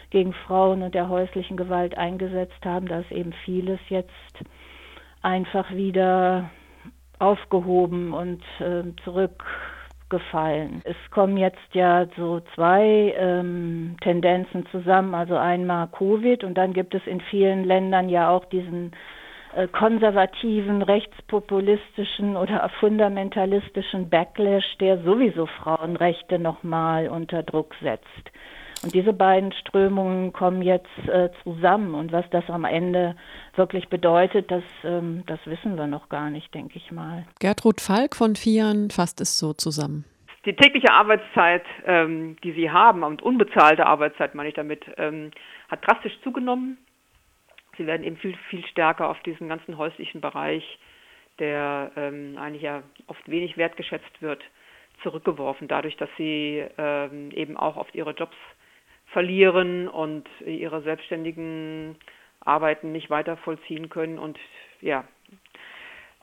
gegen 0.09 0.33
Frauen 0.33 0.83
und 0.83 0.93
der 0.93 1.09
häuslichen 1.09 1.57
Gewalt 1.57 1.97
eingesetzt 1.97 2.63
haben, 2.63 2.87
dass 2.87 3.09
eben 3.09 3.33
vieles 3.45 3.79
jetzt 3.89 4.11
einfach 5.21 5.71
wieder 5.71 6.49
aufgehoben 7.19 8.13
und 8.13 8.43
äh, 8.59 8.83
zurückgefallen. 9.03 10.81
Es 10.83 10.95
kommen 11.11 11.37
jetzt 11.37 11.73
ja 11.73 12.07
so 12.17 12.41
zwei 12.55 13.13
ähm, 13.17 13.95
Tendenzen 14.01 14.65
zusammen, 14.71 15.15
also 15.15 15.35
einmal 15.35 15.87
Covid 15.87 16.43
und 16.43 16.55
dann 16.55 16.73
gibt 16.73 16.95
es 16.95 17.05
in 17.07 17.21
vielen 17.21 17.63
Ländern 17.63 18.09
ja 18.09 18.29
auch 18.29 18.45
diesen 18.45 18.91
äh, 19.55 19.67
konservativen, 19.69 20.81
rechtspopulistischen 20.81 22.35
oder 22.35 22.69
fundamentalistischen 22.79 24.09
Backlash, 24.09 24.77
der 24.79 24.97
sowieso 25.03 25.45
Frauenrechte 25.45 26.39
nochmal 26.39 27.07
unter 27.07 27.41
Druck 27.41 27.73
setzt. 27.81 28.31
Und 28.83 28.93
diese 28.93 29.13
beiden 29.13 29.51
Strömungen 29.53 30.33
kommen 30.33 30.61
jetzt 30.61 31.07
äh, 31.07 31.29
zusammen. 31.43 31.95
Und 31.95 32.11
was 32.11 32.25
das 32.31 32.49
am 32.49 32.65
Ende 32.65 33.15
wirklich 33.55 33.89
bedeutet, 33.89 34.51
das, 34.51 34.63
ähm, 34.83 35.23
das 35.27 35.39
wissen 35.45 35.77
wir 35.77 35.87
noch 35.87 36.09
gar 36.09 36.29
nicht, 36.29 36.53
denke 36.53 36.77
ich 36.77 36.91
mal. 36.91 37.25
Gertrud 37.39 37.81
Falk 37.81 38.15
von 38.15 38.35
FIAN 38.35 38.89
fasst 38.91 39.21
es 39.21 39.39
so 39.39 39.53
zusammen. 39.53 40.05
Die 40.45 40.55
tägliche 40.55 40.91
Arbeitszeit, 40.91 41.65
ähm, 41.85 42.37
die 42.43 42.51
Sie 42.51 42.69
haben, 42.69 43.03
und 43.03 43.23
unbezahlte 43.23 43.85
Arbeitszeit 43.87 44.35
meine 44.35 44.49
ich 44.49 44.55
damit, 44.55 44.85
ähm, 44.97 45.31
hat 45.69 45.85
drastisch 45.85 46.13
zugenommen. 46.23 46.77
Sie 47.77 47.87
werden 47.87 48.03
eben 48.03 48.17
viel, 48.17 48.37
viel 48.49 48.63
stärker 48.67 49.09
auf 49.09 49.19
diesen 49.23 49.49
ganzen 49.49 49.77
häuslichen 49.77 50.21
Bereich, 50.21 50.63
der 51.39 51.91
ähm, 51.95 52.37
eigentlich 52.37 52.61
ja 52.61 52.83
oft 53.07 53.27
wenig 53.27 53.57
wertgeschätzt 53.57 54.21
wird, 54.21 54.41
zurückgeworfen, 55.01 55.67
dadurch, 55.67 55.97
dass 55.97 56.09
sie 56.17 56.63
ähm, 56.77 57.31
eben 57.31 57.57
auch 57.57 57.75
oft 57.75 57.93
ihre 57.95 58.11
Jobs 58.11 58.35
verlieren 59.15 59.87
und 59.87 60.27
ihre 60.45 60.81
selbstständigen 60.81 61.95
Arbeiten 62.41 62.91
nicht 62.91 63.09
weiter 63.09 63.37
vollziehen 63.37 63.87
können. 63.87 64.19
Und 64.19 64.37
ja, 64.81 65.05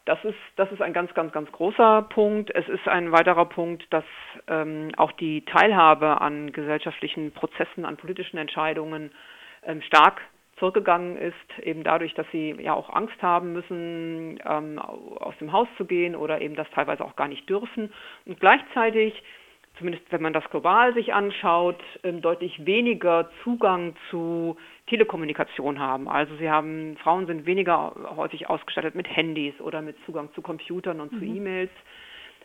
das 0.04 0.22
ist, 0.24 0.36
das 0.56 0.70
ist 0.72 0.82
ein 0.82 0.92
ganz, 0.92 1.14
ganz, 1.14 1.32
ganz 1.32 1.50
großer 1.52 2.02
Punkt. 2.10 2.54
Es 2.54 2.68
ist 2.68 2.86
ein 2.86 3.10
weiterer 3.10 3.46
Punkt, 3.46 3.82
dass 3.88 4.04
ähm, 4.46 4.90
auch 4.98 5.12
die 5.12 5.42
Teilhabe 5.46 6.20
an 6.20 6.52
gesellschaftlichen 6.52 7.32
Prozessen, 7.32 7.86
an 7.86 7.96
politischen 7.96 8.36
Entscheidungen 8.36 9.10
ähm, 9.62 9.80
stark 9.80 10.20
zurückgegangen 10.58 11.16
ist, 11.16 11.64
eben 11.64 11.84
dadurch, 11.84 12.12
dass 12.12 12.26
sie 12.30 12.50
ja 12.60 12.74
auch 12.74 12.90
Angst 12.90 13.22
haben 13.22 13.54
müssen, 13.54 14.38
ähm, 14.44 14.78
aus 14.78 15.34
dem 15.40 15.50
Haus 15.50 15.68
zu 15.78 15.86
gehen 15.86 16.14
oder 16.14 16.42
eben 16.42 16.56
das 16.56 16.68
teilweise 16.74 17.06
auch 17.06 17.16
gar 17.16 17.28
nicht 17.28 17.48
dürfen. 17.48 17.90
Und 18.26 18.38
gleichzeitig 18.38 19.14
zumindest 19.78 20.10
wenn 20.10 20.22
man 20.22 20.32
das 20.32 20.48
global 20.50 20.94
sich 20.94 21.14
anschaut, 21.14 21.80
ähm, 22.02 22.20
deutlich 22.20 22.66
weniger 22.66 23.30
Zugang 23.42 23.94
zu 24.10 24.56
Telekommunikation 24.86 25.78
haben. 25.78 26.08
Also 26.08 26.36
sie 26.36 26.50
haben, 26.50 26.96
Frauen 26.98 27.26
sind 27.26 27.46
weniger 27.46 27.94
häufig 28.16 28.48
ausgestattet 28.48 28.94
mit 28.94 29.08
Handys 29.08 29.58
oder 29.60 29.82
mit 29.82 29.96
Zugang 30.04 30.32
zu 30.34 30.42
Computern 30.42 31.00
und 31.00 31.12
mhm. 31.12 31.18
zu 31.18 31.24
E-Mails. 31.24 31.70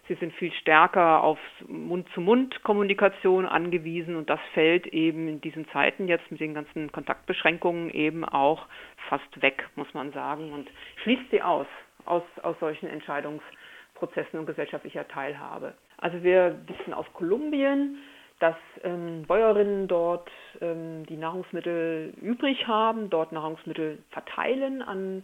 Sie 0.07 0.13
sind 0.15 0.33
viel 0.35 0.53
stärker 0.53 1.21
auf 1.21 1.37
Mund-zu-Mund-Kommunikation 1.67 3.45
angewiesen 3.45 4.15
und 4.15 4.29
das 4.29 4.39
fällt 4.53 4.87
eben 4.87 5.27
in 5.27 5.41
diesen 5.41 5.67
Zeiten 5.69 6.07
jetzt 6.07 6.31
mit 6.31 6.39
den 6.39 6.53
ganzen 6.53 6.93
Kontaktbeschränkungen 6.93 7.89
eben 7.89 8.23
auch 8.23 8.67
fast 9.09 9.41
weg, 9.41 9.67
muss 9.75 9.93
man 9.93 10.13
sagen, 10.13 10.53
und 10.53 10.69
schließt 11.03 11.29
sie 11.29 11.41
aus, 11.41 11.67
aus, 12.05 12.23
aus 12.41 12.57
solchen 12.61 12.87
Entscheidungsprozessen 12.87 14.39
und 14.39 14.45
gesellschaftlicher 14.45 15.05
Teilhabe. 15.09 15.73
Also 15.97 16.23
wir 16.23 16.59
wissen 16.67 16.93
aus 16.93 17.05
Kolumbien, 17.13 17.97
dass 18.39 18.55
ähm, 18.83 19.23
Bäuerinnen 19.27 19.87
dort 19.87 20.29
ähm, 20.61 21.05
die 21.07 21.17
Nahrungsmittel 21.17 22.13
übrig 22.21 22.67
haben, 22.67 23.09
dort 23.09 23.31
Nahrungsmittel 23.31 23.97
verteilen 24.11 24.83
an 24.83 25.23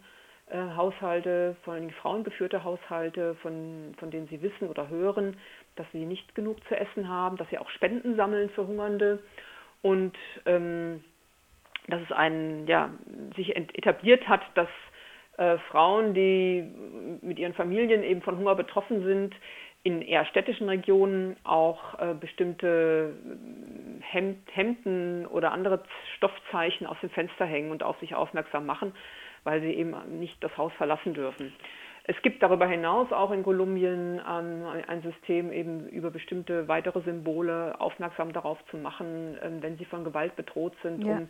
äh, 0.49 0.57
Haushalte, 0.75 1.55
vor 1.63 1.75
allem 1.75 1.91
frauengeführte 1.91 2.63
Haushalte, 2.63 3.35
von, 3.35 3.93
von 3.99 4.09
denen 4.09 4.27
sie 4.27 4.41
wissen 4.41 4.67
oder 4.67 4.89
hören, 4.89 5.37
dass 5.75 5.85
sie 5.91 6.05
nicht 6.05 6.33
genug 6.33 6.57
zu 6.67 6.75
essen 6.75 7.07
haben, 7.07 7.37
dass 7.37 7.49
sie 7.49 7.59
auch 7.59 7.69
Spenden 7.69 8.15
sammeln 8.15 8.49
für 8.49 8.65
Hungernde. 8.67 9.19
Und 9.83 10.15
ähm, 10.45 11.03
dass 11.87 12.01
es 12.01 12.11
ein, 12.11 12.65
ja, 12.67 12.89
sich 13.35 13.55
etabliert 13.55 14.27
hat, 14.27 14.41
dass 14.55 14.69
äh, 15.37 15.57
Frauen, 15.69 16.13
die 16.13 16.63
mit 17.21 17.37
ihren 17.37 17.53
Familien 17.53 18.03
eben 18.03 18.21
von 18.21 18.37
Hunger 18.37 18.55
betroffen 18.55 19.03
sind, 19.03 19.35
in 19.83 20.01
eher 20.01 20.25
städtischen 20.25 20.69
Regionen 20.69 21.35
auch 21.43 21.99
äh, 21.99 22.13
bestimmte 22.13 23.13
äh, 23.25 24.03
Hemd, 24.03 24.39
Hemden 24.53 25.25
oder 25.25 25.51
andere 25.51 25.83
Stoffzeichen 26.15 26.87
aus 26.87 26.97
dem 27.01 27.09
Fenster 27.09 27.45
hängen 27.45 27.71
und 27.71 27.83
auf 27.83 27.99
sich 27.99 28.15
aufmerksam 28.15 28.65
machen, 28.65 28.93
weil 29.43 29.61
sie 29.61 29.73
eben 29.73 29.93
nicht 30.19 30.41
das 30.41 30.55
Haus 30.57 30.71
verlassen 30.77 31.13
dürfen. 31.13 31.53
Es 32.05 32.21
gibt 32.21 32.43
darüber 32.43 32.67
hinaus 32.67 33.11
auch 33.11 33.31
in 33.31 33.43
Kolumbien 33.43 34.19
ähm, 34.19 34.65
ein 34.87 35.01
System, 35.01 35.51
eben 35.51 35.87
über 35.87 36.11
bestimmte 36.11 36.67
weitere 36.67 37.01
Symbole 37.01 37.79
aufmerksam 37.79 38.33
darauf 38.33 38.57
zu 38.71 38.77
machen, 38.77 39.37
ähm, 39.41 39.61
wenn 39.61 39.77
sie 39.77 39.85
von 39.85 40.03
Gewalt 40.03 40.35
bedroht 40.35 40.73
sind, 40.81 41.03
ja. 41.03 41.17
um 41.17 41.29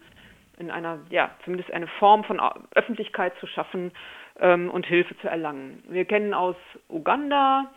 in 0.60 0.70
einer, 0.70 1.00
ja, 1.10 1.32
zumindest 1.44 1.72
eine 1.72 1.88
Form 1.88 2.24
von 2.24 2.40
Öffentlichkeit 2.76 3.34
zu 3.40 3.48
schaffen 3.48 3.92
ähm, 4.40 4.70
und 4.70 4.86
Hilfe 4.86 5.18
zu 5.18 5.28
erlangen. 5.28 5.84
Wir 5.90 6.06
kennen 6.06 6.34
aus 6.36 6.56
Uganda 6.90 7.72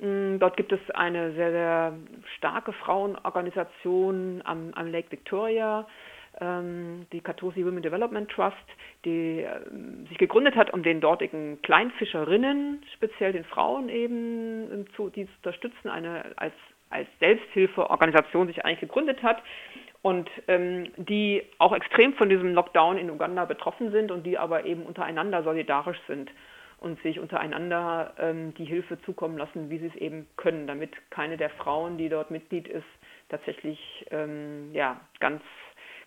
dort 0.00 0.56
gibt 0.56 0.72
es 0.72 0.80
eine 0.94 1.32
sehr, 1.32 1.50
sehr 1.50 1.92
starke 2.36 2.72
Frauenorganisation 2.72 4.42
am, 4.44 4.72
am 4.74 4.92
Lake 4.92 5.10
Victoria, 5.10 5.86
ähm, 6.40 7.06
die 7.12 7.20
Katosi 7.20 7.64
Women 7.64 7.82
Development 7.82 8.30
Trust, 8.30 8.56
die 9.04 9.40
ähm, 9.40 10.06
sich 10.08 10.18
gegründet 10.18 10.54
hat, 10.54 10.72
um 10.72 10.82
den 10.82 11.00
dortigen 11.00 11.60
Kleinfischerinnen, 11.62 12.82
speziell 12.94 13.32
den 13.32 13.44
Frauen 13.44 13.88
eben, 13.88 14.70
ähm, 14.72 14.86
zu, 14.94 15.10
die 15.10 15.26
zu 15.26 15.32
unterstützen, 15.38 15.88
eine 15.88 16.24
als, 16.36 16.54
als 16.90 17.08
Selbsthilfeorganisation 17.18 18.46
sich 18.46 18.64
eigentlich 18.64 18.80
gegründet 18.80 19.22
hat 19.22 19.42
und 20.02 20.30
ähm, 20.46 20.92
die 20.96 21.42
auch 21.58 21.74
extrem 21.74 22.14
von 22.14 22.28
diesem 22.28 22.54
Lockdown 22.54 22.98
in 22.98 23.10
Uganda 23.10 23.44
betroffen 23.46 23.90
sind 23.90 24.12
und 24.12 24.24
die 24.24 24.38
aber 24.38 24.64
eben 24.64 24.84
untereinander 24.84 25.42
solidarisch 25.42 26.00
sind 26.06 26.30
und 26.80 27.00
sich 27.02 27.18
untereinander 27.18 28.14
ähm, 28.18 28.54
die 28.54 28.64
Hilfe 28.64 29.00
zukommen 29.02 29.36
lassen, 29.36 29.70
wie 29.70 29.78
sie 29.78 29.86
es 29.86 29.96
eben 29.96 30.26
können, 30.36 30.66
damit 30.66 30.92
keine 31.10 31.36
der 31.36 31.50
Frauen, 31.50 31.98
die 31.98 32.08
dort 32.08 32.30
Mitglied 32.30 32.68
ist, 32.68 32.86
tatsächlich 33.28 34.06
ähm, 34.10 34.70
ja, 34.72 35.00
ganz, 35.20 35.42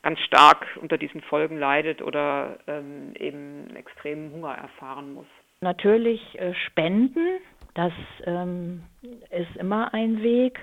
ganz 0.01 0.19
stark 0.21 0.65
unter 0.81 0.97
diesen 0.97 1.21
Folgen 1.21 1.57
leidet 1.57 2.01
oder 2.01 2.59
ähm, 2.67 3.13
eben 3.15 3.75
extremen 3.75 4.31
Hunger 4.31 4.53
erfahren 4.53 5.13
muss. 5.13 5.27
Natürlich 5.61 6.39
äh, 6.39 6.53
Spenden 6.67 7.39
Das 7.73 7.93
ähm, 8.25 8.83
ist 9.29 9.55
immer 9.57 9.93
ein 9.93 10.21
Weg. 10.23 10.59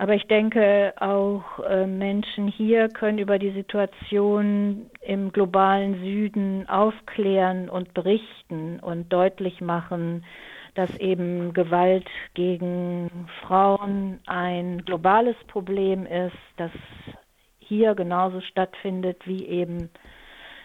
Aber 0.00 0.14
ich 0.14 0.26
denke, 0.28 0.94
auch 1.00 1.58
äh, 1.68 1.84
Menschen 1.86 2.46
hier 2.46 2.88
können 2.88 3.18
über 3.18 3.40
die 3.40 3.50
Situation 3.50 4.88
im 5.00 5.32
globalen 5.32 6.00
Süden 6.00 6.68
aufklären 6.68 7.68
und 7.68 7.94
berichten 7.94 8.78
und 8.78 9.12
deutlich 9.12 9.60
machen, 9.60 10.24
dass 10.74 10.96
eben 10.98 11.52
Gewalt 11.52 12.08
gegen 12.34 13.28
Frauen 13.42 14.20
ein 14.26 14.84
globales 14.84 15.36
Problem 15.48 16.06
ist, 16.06 16.36
das 16.56 16.70
hier 17.58 17.96
genauso 17.96 18.40
stattfindet 18.40 19.26
wie 19.26 19.46
eben 19.46 19.90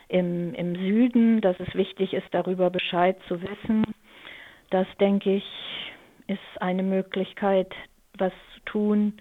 im, 0.09 0.53
im 0.53 0.75
Süden, 0.75 1.41
dass 1.41 1.59
es 1.59 1.73
wichtig 1.73 2.13
ist, 2.13 2.27
darüber 2.29 2.69
Bescheid 2.69 3.17
zu 3.27 3.41
wissen. 3.41 3.83
Das, 4.69 4.85
denke 4.99 5.37
ich, 5.37 5.45
ist 6.27 6.61
eine 6.61 6.83
Möglichkeit, 6.83 7.73
was 8.19 8.31
tun 8.65 9.13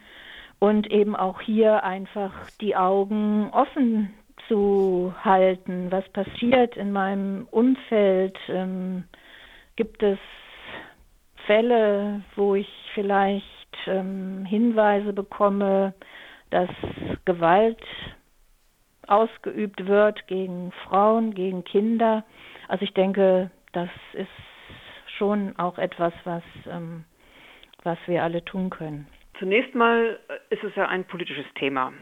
und 0.58 0.90
eben 0.90 1.16
auch 1.16 1.40
hier 1.40 1.84
einfach 1.84 2.32
die 2.60 2.76
Augen 2.76 3.50
offen 3.52 4.14
zu 4.48 5.12
halten. 5.24 5.90
Was 5.90 6.08
passiert 6.10 6.76
in 6.76 6.92
meinem 6.92 7.46
Umfeld? 7.50 8.38
Ähm, 8.48 9.04
gibt 9.76 10.02
es 10.02 10.18
Fälle, 11.46 12.22
wo 12.36 12.54
ich 12.54 12.68
vielleicht 12.94 13.46
ähm, 13.86 14.44
Hinweise 14.44 15.12
bekomme, 15.12 15.94
dass 16.50 16.70
Gewalt 17.24 17.82
ausgeübt 19.06 19.86
wird 19.86 20.26
gegen 20.26 20.72
Frauen, 20.84 21.34
gegen 21.34 21.64
Kinder. 21.64 22.24
Also 22.68 22.84
ich 22.84 22.94
denke, 22.94 23.50
das 23.72 23.88
ist 24.12 24.28
schon 25.18 25.58
auch 25.58 25.78
etwas, 25.78 26.12
was, 26.24 26.42
ähm, 26.70 27.04
was 27.82 27.98
wir 28.06 28.22
alle 28.22 28.44
tun 28.44 28.70
können. 28.70 29.06
Zunächst 29.38 29.74
mal 29.74 30.18
ist 30.50 30.62
es 30.62 30.74
ja 30.76 30.88
ein 30.88 31.04
politisches 31.04 31.46
Thema. 31.54 31.92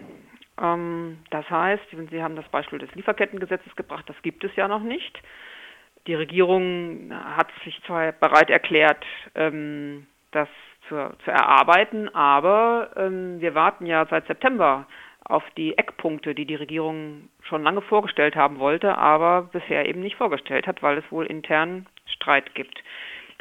Ähm, 0.60 1.18
das 1.30 1.48
heißt, 1.48 1.82
Sie 2.10 2.22
haben 2.22 2.36
das 2.36 2.48
Beispiel 2.48 2.78
des 2.78 2.94
Lieferkettengesetzes 2.94 3.74
gebracht, 3.76 4.08
das 4.08 4.20
gibt 4.22 4.44
es 4.44 4.54
ja 4.56 4.68
noch 4.68 4.82
nicht. 4.82 5.20
Die 6.06 6.14
Regierung 6.14 7.12
hat 7.12 7.48
sich 7.64 7.80
zwar 7.86 8.12
bereit 8.12 8.50
erklärt, 8.50 9.04
ähm, 9.34 10.06
das 10.32 10.48
zu, 10.88 10.94
zu, 11.24 11.30
erarbeiten, 11.30 12.08
aber 12.14 12.90
ähm, 12.96 13.40
wir 13.40 13.54
warten 13.54 13.86
ja 13.86 14.06
seit 14.06 14.26
September 14.26 14.86
auf 15.24 15.44
die 15.56 15.76
Eckpunkte, 15.76 16.34
die 16.34 16.46
die 16.46 16.54
Regierung 16.56 17.28
schon 17.42 17.62
lange 17.62 17.82
vorgestellt 17.82 18.34
haben 18.34 18.58
wollte, 18.58 18.96
aber 18.96 19.42
bisher 19.52 19.86
eben 19.86 20.00
nicht 20.00 20.16
vorgestellt 20.16 20.66
hat, 20.66 20.82
weil 20.82 20.98
es 20.98 21.12
wohl 21.12 21.26
intern 21.26 21.86
Streit 22.06 22.54
gibt, 22.54 22.82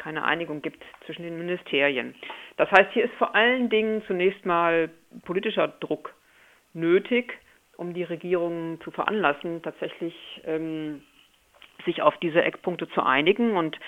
keine 0.00 0.24
Einigung 0.24 0.62
gibt 0.62 0.82
zwischen 1.06 1.22
den 1.22 1.38
Ministerien. 1.38 2.14
Das 2.56 2.70
heißt, 2.70 2.90
hier 2.92 3.04
ist 3.04 3.14
vor 3.14 3.34
allen 3.34 3.68
Dingen 3.68 4.02
zunächst 4.06 4.44
mal 4.44 4.90
politischer 5.24 5.68
Druck 5.68 6.14
nötig, 6.72 7.38
um 7.76 7.94
die 7.94 8.02
Regierung 8.02 8.80
zu 8.82 8.90
veranlassen, 8.90 9.62
tatsächlich 9.62 10.14
ähm, 10.44 11.02
sich 11.84 12.02
auf 12.02 12.16
diese 12.18 12.42
Eckpunkte 12.42 12.88
zu 12.90 13.02
einigen. 13.02 13.56
Und 13.56 13.78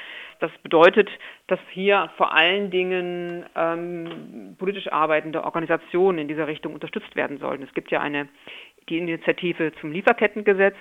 das 0.41 0.51
bedeutet, 0.63 1.11
dass 1.47 1.61
hier 1.71 2.11
vor 2.17 2.35
allen 2.35 2.71
Dingen 2.71 3.45
ähm, 3.55 4.57
politisch 4.59 4.91
arbeitende 4.91 5.45
Organisationen 5.45 6.19
in 6.19 6.29
dieser 6.29 6.47
Richtung 6.47 6.75
unterstützt 6.75 7.15
werden 7.17 7.39
sollen. 7.39 7.63
Es 7.63 7.75
gibt 7.75 7.91
ja 7.91 8.01
eine 8.01 8.29
die 8.89 8.99
Initiative 8.99 9.73
zum 9.81 9.93
Lieferkettengesetz, 9.93 10.77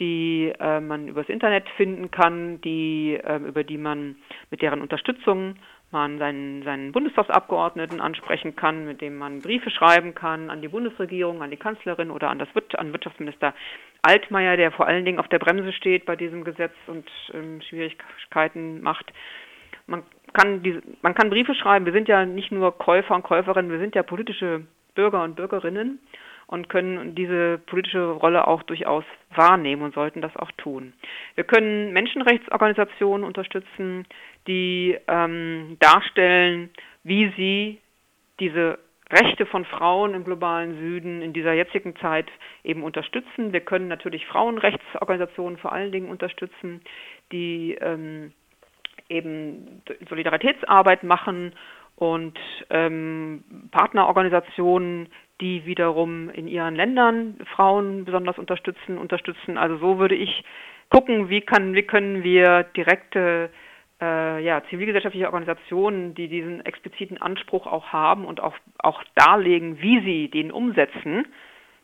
die 0.00 0.52
äh, 0.58 0.80
man 0.80 1.08
übers 1.08 1.28
Internet 1.28 1.68
finden 1.76 2.10
kann, 2.10 2.60
die 2.62 3.18
äh, 3.22 3.36
über 3.36 3.64
die 3.64 3.78
man 3.78 4.16
mit 4.50 4.62
deren 4.62 4.80
Unterstützung 4.80 5.56
man 5.94 6.18
seinen, 6.18 6.62
seinen 6.64 6.92
Bundestagsabgeordneten 6.92 8.00
ansprechen 8.00 8.56
kann, 8.56 8.84
mit 8.84 9.00
dem 9.00 9.16
man 9.16 9.40
Briefe 9.40 9.70
schreiben 9.70 10.14
kann 10.14 10.50
an 10.50 10.60
die 10.60 10.68
Bundesregierung, 10.68 11.40
an 11.40 11.50
die 11.50 11.56
Kanzlerin 11.56 12.10
oder 12.10 12.30
an 12.30 12.38
das 12.38 12.48
an 12.76 12.92
Wirtschaftsminister 12.92 13.54
Altmaier, 14.02 14.56
der 14.56 14.72
vor 14.72 14.86
allen 14.86 15.04
Dingen 15.04 15.20
auf 15.20 15.28
der 15.28 15.38
Bremse 15.38 15.72
steht 15.72 16.04
bei 16.04 16.16
diesem 16.16 16.44
Gesetz 16.44 16.74
und 16.88 17.08
ähm, 17.32 17.62
Schwierigkeiten 17.62 18.82
macht. 18.82 19.12
Man 19.86 20.02
kann 20.32 20.62
diese, 20.62 20.82
man 21.02 21.14
kann 21.14 21.30
Briefe 21.30 21.54
schreiben. 21.54 21.86
Wir 21.86 21.92
sind 21.92 22.08
ja 22.08 22.26
nicht 22.26 22.50
nur 22.50 22.76
Käufer 22.76 23.14
und 23.14 23.22
Käuferinnen, 23.22 23.70
wir 23.70 23.78
sind 23.78 23.94
ja 23.94 24.02
politische 24.02 24.66
Bürger 24.94 25.22
und 25.22 25.36
Bürgerinnen 25.36 26.00
und 26.46 26.68
können 26.68 27.14
diese 27.14 27.58
politische 27.66 28.10
Rolle 28.10 28.46
auch 28.46 28.62
durchaus 28.62 29.04
wahrnehmen 29.34 29.82
und 29.82 29.94
sollten 29.94 30.20
das 30.20 30.36
auch 30.36 30.50
tun. 30.52 30.92
Wir 31.34 31.44
können 31.44 31.92
Menschenrechtsorganisationen 31.92 33.24
unterstützen, 33.26 34.06
die 34.46 34.96
ähm, 35.08 35.76
darstellen, 35.80 36.70
wie 37.02 37.32
sie 37.36 37.80
diese 38.40 38.78
Rechte 39.10 39.46
von 39.46 39.64
Frauen 39.64 40.14
im 40.14 40.24
globalen 40.24 40.78
Süden 40.78 41.22
in 41.22 41.32
dieser 41.32 41.52
jetzigen 41.52 41.94
Zeit 41.96 42.26
eben 42.64 42.82
unterstützen. 42.82 43.52
Wir 43.52 43.60
können 43.60 43.88
natürlich 43.88 44.26
Frauenrechtsorganisationen 44.26 45.58
vor 45.58 45.72
allen 45.72 45.92
Dingen 45.92 46.08
unterstützen, 46.08 46.80
die 47.30 47.76
ähm, 47.80 48.32
eben 49.08 49.82
Solidaritätsarbeit 50.08 51.02
machen 51.04 51.52
und 51.96 52.36
ähm, 52.70 53.44
Partnerorganisationen, 53.70 55.08
die 55.40 55.66
wiederum 55.66 56.30
in 56.30 56.46
ihren 56.46 56.76
Ländern 56.76 57.38
Frauen 57.54 58.04
besonders 58.04 58.38
unterstützen, 58.38 58.98
unterstützen. 58.98 59.58
Also 59.58 59.78
so 59.78 59.98
würde 59.98 60.14
ich 60.14 60.44
gucken, 60.90 61.28
wie 61.28 61.40
kann, 61.40 61.74
wie 61.74 61.82
können 61.82 62.22
wir 62.22 62.64
direkte 62.76 63.50
äh, 64.00 64.44
ja, 64.44 64.62
zivilgesellschaftliche 64.70 65.26
Organisationen, 65.26 66.14
die 66.14 66.28
diesen 66.28 66.64
expliziten 66.64 67.20
Anspruch 67.20 67.66
auch 67.66 67.86
haben 67.86 68.24
und 68.24 68.40
auch, 68.40 68.54
auch 68.78 69.02
darlegen, 69.14 69.80
wie 69.80 70.00
sie 70.00 70.30
den 70.30 70.52
umsetzen, 70.52 71.26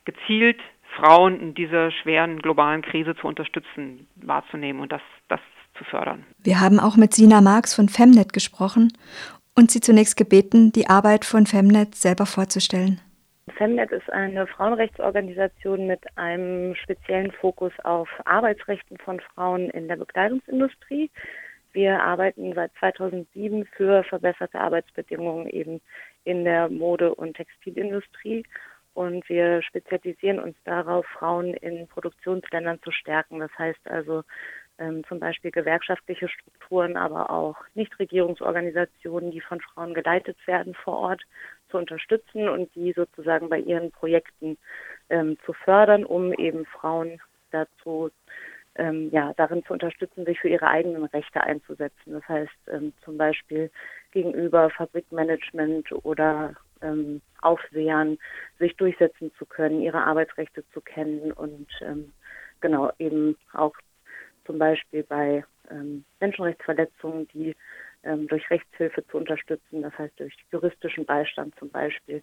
gezielt 0.05 0.61
Frauen 0.97 1.41
in 1.41 1.55
dieser 1.55 1.91
schweren 1.91 2.41
globalen 2.41 2.83
Krise 2.83 3.15
zu 3.17 3.27
unterstützen, 3.27 4.07
wahrzunehmen 4.17 4.81
und 4.81 4.93
das, 4.93 5.03
das 5.29 5.41
zu 5.79 5.85
fördern. 5.85 6.25
Wir 6.43 6.61
haben 6.61 6.81
auch 6.81 6.97
mit 6.97 7.15
Sina 7.15 7.41
Marx 7.41 7.75
von 7.75 7.89
Femnet 7.89 8.33
gesprochen 8.33 8.93
und 9.57 9.71
sie 9.71 9.81
zunächst 9.81 10.17
gebeten, 10.17 10.73
die 10.73 10.89
Arbeit 10.89 11.25
von 11.25 11.47
Femnet 11.47 11.95
selber 11.95 12.27
vorzustellen. 12.27 13.01
Femnet 13.57 13.91
ist 13.91 14.11
eine 14.11 14.47
Frauenrechtsorganisation 14.47 15.87
mit 15.87 16.01
einem 16.17 16.75
speziellen 16.77 17.33
Fokus 17.33 17.73
auf 17.83 18.09
Arbeitsrechten 18.25 18.99
von 18.99 19.21
Frauen 19.21 19.71
in 19.71 19.89
der 19.89 19.97
Bekleidungsindustrie. 19.97 21.11
Wir 21.73 22.03
arbeiten 22.03 22.53
seit 22.55 22.73
2007 22.79 23.67
für 23.67 24.03
verbesserte 24.05 24.59
Arbeitsbedingungen 24.59 25.49
eben 25.49 25.81
in 26.25 26.45
der 26.45 26.69
Mode- 26.69 27.15
und 27.15 27.35
Textilindustrie 27.35 28.45
und 28.95 29.29
wir 29.29 29.63
spezialisieren 29.63 30.41
uns 30.41 30.57
darauf, 30.65 31.07
Frauen 31.07 31.55
in 31.55 31.87
Produktionsländern 31.87 32.81
zu 32.83 32.91
stärken. 32.91 33.39
Das 33.39 33.57
heißt 33.57 33.89
also 33.89 34.25
ähm, 34.79 35.05
zum 35.05 35.21
Beispiel 35.21 35.53
gewerkschaftliche 35.53 36.29
Strukturen, 36.29 36.97
aber 36.97 37.31
auch 37.31 37.57
Nichtregierungsorganisationen, 37.75 39.31
die 39.31 39.41
von 39.41 39.61
Frauen 39.61 39.95
geleitet 39.95 40.37
werden 40.47 40.75
vor 40.75 40.99
Ort, 40.99 41.23
zu 41.71 41.79
unterstützen 41.79 42.49
und 42.49 42.75
die 42.75 42.93
sozusagen 42.93 43.49
bei 43.49 43.59
ihren 43.59 43.91
Projekten 43.91 44.59
ähm, 45.09 45.37
zu 45.45 45.53
fördern, 45.53 46.05
um 46.05 46.33
eben 46.35 46.67
Frauen 46.67 47.21
dazu 47.51 48.11
ähm, 48.77 49.11
ja, 49.13 49.33
darin 49.37 49.65
zu 49.65 49.73
unterstützen, 49.73 50.25
sich 50.25 50.39
für 50.41 50.49
ihre 50.49 50.69
eigenen 50.69 51.05
Rechte 51.05 51.43
einzusetzen. 51.43 52.13
Das 52.13 52.29
heißt 52.29 52.69
ähm, 52.73 52.93
zum 53.05 53.17
Beispiel 53.19 53.71
gegenüber 54.13 54.71
Fabrikmanagement 54.71 55.93
oder 56.05 56.55
ähm, 56.83 57.21
Aufsehern 57.43 58.19
sich 58.59 58.77
durchsetzen 58.77 59.33
zu 59.39 59.47
können, 59.47 59.83
ihre 59.83 60.05
Arbeitsrechte 60.05 60.65
zu 60.73 60.81
kennen 60.81 61.33
und 61.33 61.69
ähm, 61.83 62.13
genau 62.61 62.93
eben 62.99 63.37
auch 63.53 63.75
zum 64.47 64.59
Beispiel 64.59 65.03
bei 65.05 65.45
ähm, 65.71 66.05
Menschenrechtsverletzungen, 66.21 67.29
die 67.29 67.55
ähm, 68.05 68.27
durch 68.29 68.49
Rechtshilfe 68.51 69.07
zu 69.07 69.19
unterstützen, 69.19 69.83
das 69.83 69.97
heißt 69.99 70.19
durch 70.19 70.35
juristischen 70.51 71.05
Beistand 71.05 71.55
zum 71.59 71.71
Beispiel. 71.71 72.23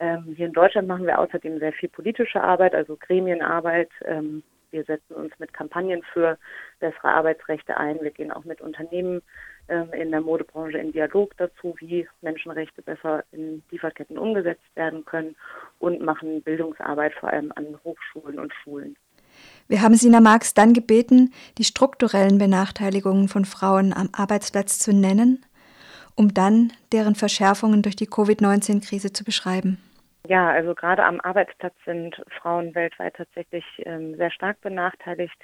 Ähm, 0.00 0.34
hier 0.36 0.46
in 0.46 0.52
Deutschland 0.52 0.86
machen 0.86 1.06
wir 1.06 1.18
außerdem 1.18 1.58
sehr 1.58 1.72
viel 1.72 1.88
politische 1.88 2.42
Arbeit, 2.42 2.74
also 2.74 2.96
Gremienarbeit. 2.96 3.90
Ähm, 4.04 4.42
wir 4.70 4.84
setzen 4.84 5.14
uns 5.14 5.32
mit 5.38 5.52
Kampagnen 5.52 6.02
für 6.12 6.38
bessere 6.78 7.08
Arbeitsrechte 7.08 7.76
ein. 7.76 8.00
Wir 8.00 8.10
gehen 8.10 8.30
auch 8.30 8.44
mit 8.44 8.60
Unternehmen 8.60 9.22
ähm, 9.68 9.92
in 9.92 10.10
der 10.10 10.20
Modebranche 10.20 10.78
in 10.78 10.92
Dialog 10.92 11.36
dazu, 11.38 11.74
wie 11.78 12.06
Menschenrechte 12.20 12.82
besser 12.82 13.24
in 13.32 13.62
Lieferketten 13.70 14.18
umgesetzt 14.18 14.64
werden 14.74 15.04
können 15.04 15.36
und 15.78 16.00
machen 16.00 16.42
Bildungsarbeit 16.42 17.14
vor 17.14 17.30
allem 17.30 17.52
an 17.56 17.78
Hochschulen 17.82 18.38
und 18.38 18.52
Schulen. 18.62 18.96
Wir 19.68 19.82
haben 19.82 19.94
Sina 19.94 20.20
Marx 20.20 20.54
dann 20.54 20.72
gebeten, 20.72 21.32
die 21.58 21.64
strukturellen 21.64 22.38
Benachteiligungen 22.38 23.28
von 23.28 23.44
Frauen 23.44 23.92
am 23.92 24.08
Arbeitsplatz 24.12 24.78
zu 24.78 24.92
nennen, 24.92 25.44
um 26.14 26.32
dann 26.32 26.72
deren 26.92 27.14
Verschärfungen 27.14 27.82
durch 27.82 27.96
die 27.96 28.06
Covid-19-Krise 28.06 29.12
zu 29.12 29.24
beschreiben. 29.24 29.78
Ja, 30.28 30.50
also 30.50 30.74
gerade 30.74 31.04
am 31.04 31.20
Arbeitsplatz 31.22 31.74
sind 31.86 32.22
Frauen 32.40 32.74
weltweit 32.74 33.14
tatsächlich 33.16 33.64
ähm, 33.86 34.14
sehr 34.16 34.30
stark 34.30 34.60
benachteiligt. 34.60 35.38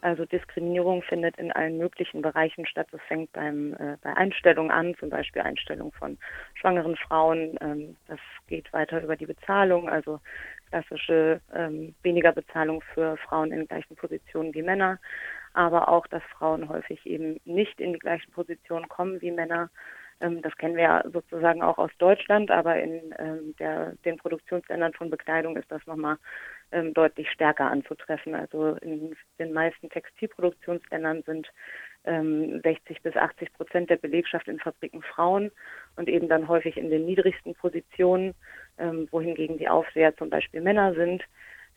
Also 0.00 0.24
Diskriminierung 0.24 1.02
findet 1.02 1.36
in 1.36 1.52
allen 1.52 1.76
möglichen 1.76 2.22
Bereichen 2.22 2.64
statt. 2.64 2.86
Das 2.90 3.02
fängt 3.06 3.30
beim, 3.32 3.74
äh, 3.74 3.98
bei 4.02 4.16
Einstellungen 4.16 4.70
an, 4.70 4.94
zum 4.98 5.10
Beispiel 5.10 5.42
Einstellung 5.42 5.92
von 5.92 6.16
schwangeren 6.54 6.96
Frauen. 6.96 7.58
Ähm, 7.60 7.96
das 8.08 8.18
geht 8.46 8.72
weiter 8.72 9.02
über 9.02 9.16
die 9.16 9.26
Bezahlung, 9.26 9.90
also 9.90 10.20
klassische 10.70 11.40
ähm, 11.54 11.94
weniger 12.02 12.32
Bezahlung 12.32 12.82
für 12.94 13.16
Frauen 13.18 13.52
in 13.52 13.66
gleichen 13.66 13.96
Positionen 13.96 14.54
wie 14.54 14.62
Männer, 14.62 14.98
aber 15.52 15.88
auch, 15.88 16.06
dass 16.06 16.22
Frauen 16.38 16.68
häufig 16.68 17.04
eben 17.06 17.40
nicht 17.44 17.80
in 17.80 17.92
die 17.92 17.98
gleichen 17.98 18.30
Positionen 18.32 18.88
kommen 18.88 19.20
wie 19.20 19.30
Männer 19.30 19.70
ähm, 20.20 20.42
das 20.42 20.56
kennen 20.56 20.76
wir 20.76 20.82
ja 20.82 21.04
sozusagen 21.12 21.62
auch 21.62 21.78
aus 21.78 21.90
Deutschland, 21.98 22.50
aber 22.50 22.78
in 22.80 23.14
ähm, 23.18 23.54
der, 23.58 23.94
den 24.04 24.18
Produktionsländern 24.18 24.92
von 24.92 25.10
Bekleidung 25.10 25.56
ist 25.56 25.70
das 25.70 25.84
nochmal 25.86 26.16
ähm, 26.72 26.92
deutlich 26.94 27.30
stärker 27.30 27.70
anzutreffen. 27.70 28.34
Also 28.34 28.76
in 28.82 29.16
den 29.38 29.52
meisten 29.52 29.88
Textilproduktionsländern 29.88 31.22
sind 31.22 31.50
60 32.02 33.02
bis 33.02 33.14
80 33.14 33.52
Prozent 33.52 33.90
der 33.90 33.98
Belegschaft 33.98 34.48
in 34.48 34.58
Fabriken 34.58 35.02
Frauen 35.02 35.50
und 35.96 36.08
eben 36.08 36.30
dann 36.30 36.48
häufig 36.48 36.78
in 36.78 36.88
den 36.88 37.04
niedrigsten 37.04 37.54
Positionen, 37.54 38.34
wohingegen 39.10 39.58
die 39.58 39.68
Aufseher 39.68 40.16
zum 40.16 40.30
Beispiel 40.30 40.60
Männer 40.60 40.94
sind 40.94 41.22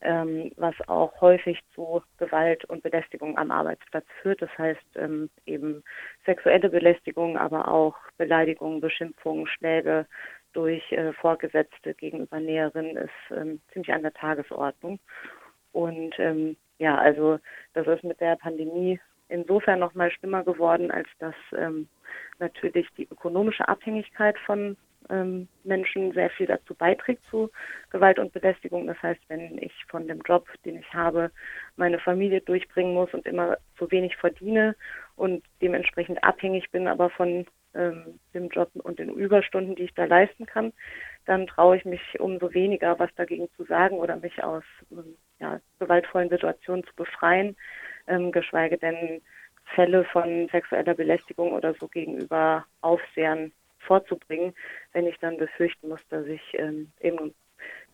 ähm, 0.03 0.51
was 0.57 0.75
auch 0.87 1.19
häufig 1.21 1.59
zu 1.73 2.03
Gewalt 2.17 2.65
und 2.65 2.83
Belästigung 2.83 3.37
am 3.37 3.51
Arbeitsplatz 3.51 4.05
führt. 4.21 4.41
Das 4.41 4.49
heißt 4.57 4.85
ähm, 4.95 5.29
eben 5.45 5.83
sexuelle 6.25 6.69
Belästigung, 6.69 7.37
aber 7.37 7.69
auch 7.69 7.95
Beleidigungen, 8.17 8.81
Beschimpfungen, 8.81 9.47
Schläge 9.47 10.05
durch 10.51 10.91
äh, 10.91 11.13
Vorgesetzte 11.13 11.93
gegenüber 11.93 12.39
Näherinnen 12.39 12.97
ist 12.97 13.35
ähm, 13.35 13.61
ziemlich 13.71 13.93
an 13.93 14.03
der 14.03 14.13
Tagesordnung. 14.13 14.99
Und 15.71 16.13
ähm, 16.19 16.57
ja, 16.77 16.97
also 16.97 17.39
das 17.73 17.87
ist 17.87 18.03
mit 18.03 18.19
der 18.19 18.35
Pandemie 18.35 18.99
insofern 19.29 19.79
noch 19.79 19.95
mal 19.95 20.11
schlimmer 20.11 20.43
geworden, 20.43 20.91
als 20.91 21.07
dass 21.19 21.33
ähm, 21.57 21.87
natürlich 22.39 22.87
die 22.97 23.07
ökonomische 23.09 23.67
Abhängigkeit 23.67 24.37
von 24.45 24.77
ähm, 25.09 25.47
Menschen 25.63 26.11
sehr 26.13 26.29
viel 26.29 26.47
dazu 26.47 26.75
beiträgt 26.75 27.23
zu 27.25 27.49
Gewalt 27.89 28.19
und 28.19 28.33
Belästigung. 28.33 28.87
Das 28.87 29.01
heißt, 29.01 29.21
wenn 29.27 29.57
ich 29.57 29.73
von 29.87 30.07
dem 30.07 30.21
Job, 30.21 30.47
den 30.65 30.79
ich 30.79 30.93
habe, 30.93 31.31
meine 31.75 31.99
Familie 31.99 32.41
durchbringen 32.41 32.93
muss 32.93 33.13
und 33.13 33.25
immer 33.25 33.57
zu 33.77 33.89
wenig 33.91 34.15
verdiene 34.17 34.75
und 35.15 35.43
dementsprechend 35.61 36.23
abhängig 36.23 36.71
bin 36.71 36.87
aber 36.87 37.09
von 37.09 37.45
ähm, 37.75 38.19
dem 38.33 38.49
Job 38.49 38.69
und 38.75 38.99
den 38.99 39.09
Überstunden, 39.09 39.75
die 39.75 39.83
ich 39.83 39.93
da 39.93 40.05
leisten 40.05 40.45
kann, 40.45 40.73
dann 41.25 41.47
traue 41.47 41.77
ich 41.77 41.85
mich 41.85 42.19
umso 42.19 42.53
weniger, 42.53 42.99
was 42.99 43.13
dagegen 43.15 43.47
zu 43.55 43.63
sagen 43.63 43.97
oder 43.97 44.17
mich 44.17 44.43
aus 44.43 44.63
ähm, 44.91 45.15
ja, 45.39 45.59
gewaltvollen 45.79 46.29
Situationen 46.29 46.83
zu 46.83 46.93
befreien, 46.95 47.55
ähm, 48.07 48.31
geschweige 48.31 48.77
denn 48.77 49.21
Fälle 49.75 50.03
von 50.05 50.47
sexueller 50.49 50.93
Belästigung 50.93 51.53
oder 51.53 51.73
so 51.75 51.87
gegenüber 51.87 52.65
Aufsehern 52.81 53.51
vorzubringen, 53.83 54.53
wenn 54.93 55.07
ich 55.07 55.17
dann 55.19 55.37
befürchten 55.37 55.89
muss, 55.89 56.01
dass 56.09 56.25
ich 56.25 56.41
ähm, 56.53 56.91
eben 56.99 57.33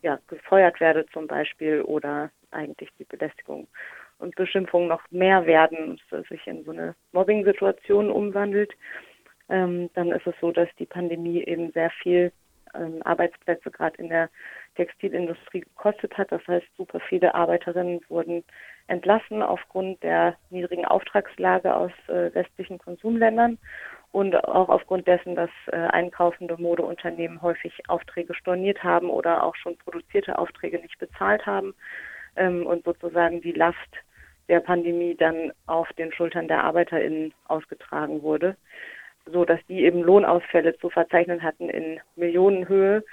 ja, 0.02 0.18
gefeuert 0.28 0.80
werde 0.80 1.06
zum 1.12 1.26
Beispiel 1.26 1.82
oder 1.82 2.30
eigentlich 2.50 2.90
die 2.98 3.04
Belästigung 3.04 3.68
und 4.18 4.34
Beschimpfung 4.36 4.88
noch 4.88 5.02
mehr 5.10 5.46
werden, 5.46 6.00
dass 6.10 6.26
sich 6.28 6.46
in 6.46 6.64
so 6.64 6.72
eine 6.72 6.94
Mobbing-Situation 7.12 8.10
umwandelt. 8.10 8.72
Ähm, 9.48 9.90
dann 9.94 10.12
ist 10.12 10.26
es 10.26 10.34
so, 10.40 10.52
dass 10.52 10.68
die 10.78 10.86
Pandemie 10.86 11.42
eben 11.44 11.72
sehr 11.72 11.90
viel 11.90 12.32
ähm, 12.74 13.02
Arbeitsplätze 13.02 13.70
gerade 13.70 13.96
in 13.96 14.08
der 14.08 14.30
Textilindustrie 14.76 15.60
gekostet 15.60 16.16
hat. 16.16 16.30
Das 16.30 16.46
heißt, 16.46 16.66
super 16.76 17.00
viele 17.00 17.34
Arbeiterinnen 17.34 18.00
wurden 18.08 18.44
entlassen 18.86 19.42
aufgrund 19.42 20.02
der 20.02 20.36
niedrigen 20.50 20.84
Auftragslage 20.84 21.74
aus 21.74 21.92
äh, 22.08 22.32
westlichen 22.34 22.78
Konsumländern 22.78 23.58
und 24.12 24.34
auch 24.44 24.68
aufgrund 24.68 25.06
dessen, 25.06 25.36
dass 25.36 25.50
äh, 25.66 25.76
einkaufende 25.76 26.56
Modeunternehmen 26.56 27.42
häufig 27.42 27.72
Aufträge 27.88 28.34
storniert 28.34 28.82
haben 28.82 29.08
oder 29.08 29.44
auch 29.44 29.54
schon 29.54 29.76
produzierte 29.76 30.38
Aufträge 30.38 30.78
nicht 30.80 30.98
bezahlt 30.98 31.46
haben 31.46 31.74
ähm, 32.36 32.66
und 32.66 32.84
sozusagen 32.84 33.40
die 33.40 33.52
Last 33.52 33.76
der 34.48 34.60
Pandemie 34.60 35.14
dann 35.14 35.52
auf 35.66 35.92
den 35.92 36.12
Schultern 36.12 36.48
der 36.48 36.64
ArbeiterInnen 36.64 37.32
ausgetragen 37.46 38.22
wurde, 38.22 38.56
so 39.26 39.44
dass 39.44 39.60
die 39.68 39.84
eben 39.84 40.02
Lohnausfälle 40.02 40.76
zu 40.78 40.90
verzeichnen 40.90 41.42
hatten 41.42 41.70
in 41.70 42.00
Millionenhöhe 42.16 43.04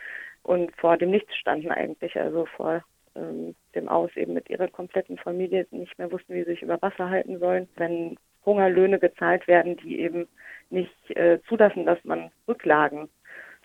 und 0.42 0.76
vor 0.78 0.98
dem 0.98 1.12
Nichts 1.12 1.36
standen 1.36 1.70
eigentlich, 1.70 2.20
also 2.20 2.48
vor 2.48 2.84
ähm, 3.16 3.54
dem 3.76 3.88
Aus 3.88 4.10
eben 4.16 4.34
mit 4.34 4.50
ihrer 4.50 4.68
kompletten 4.68 5.20
Familie 5.20 5.68
nicht 5.70 5.98
mehr 6.00 6.12
wussten, 6.12 6.34
wie 6.34 6.44
sie 6.44 6.52
sich 6.52 6.64
über 6.64 6.82
Wasser 6.82 7.10
halten 7.10 7.38
sollen. 7.38 7.68
Wenn 7.76 8.18
Hungerlöhne 8.48 8.98
gezahlt 8.98 9.48
werden, 9.48 9.78
die 9.78 10.00
eben 10.00 10.28
nicht 10.72 11.12
äh, 11.12 11.40
zulassen, 11.48 11.86
dass 11.86 12.04
man 12.04 12.32
Rücklagen 12.48 13.10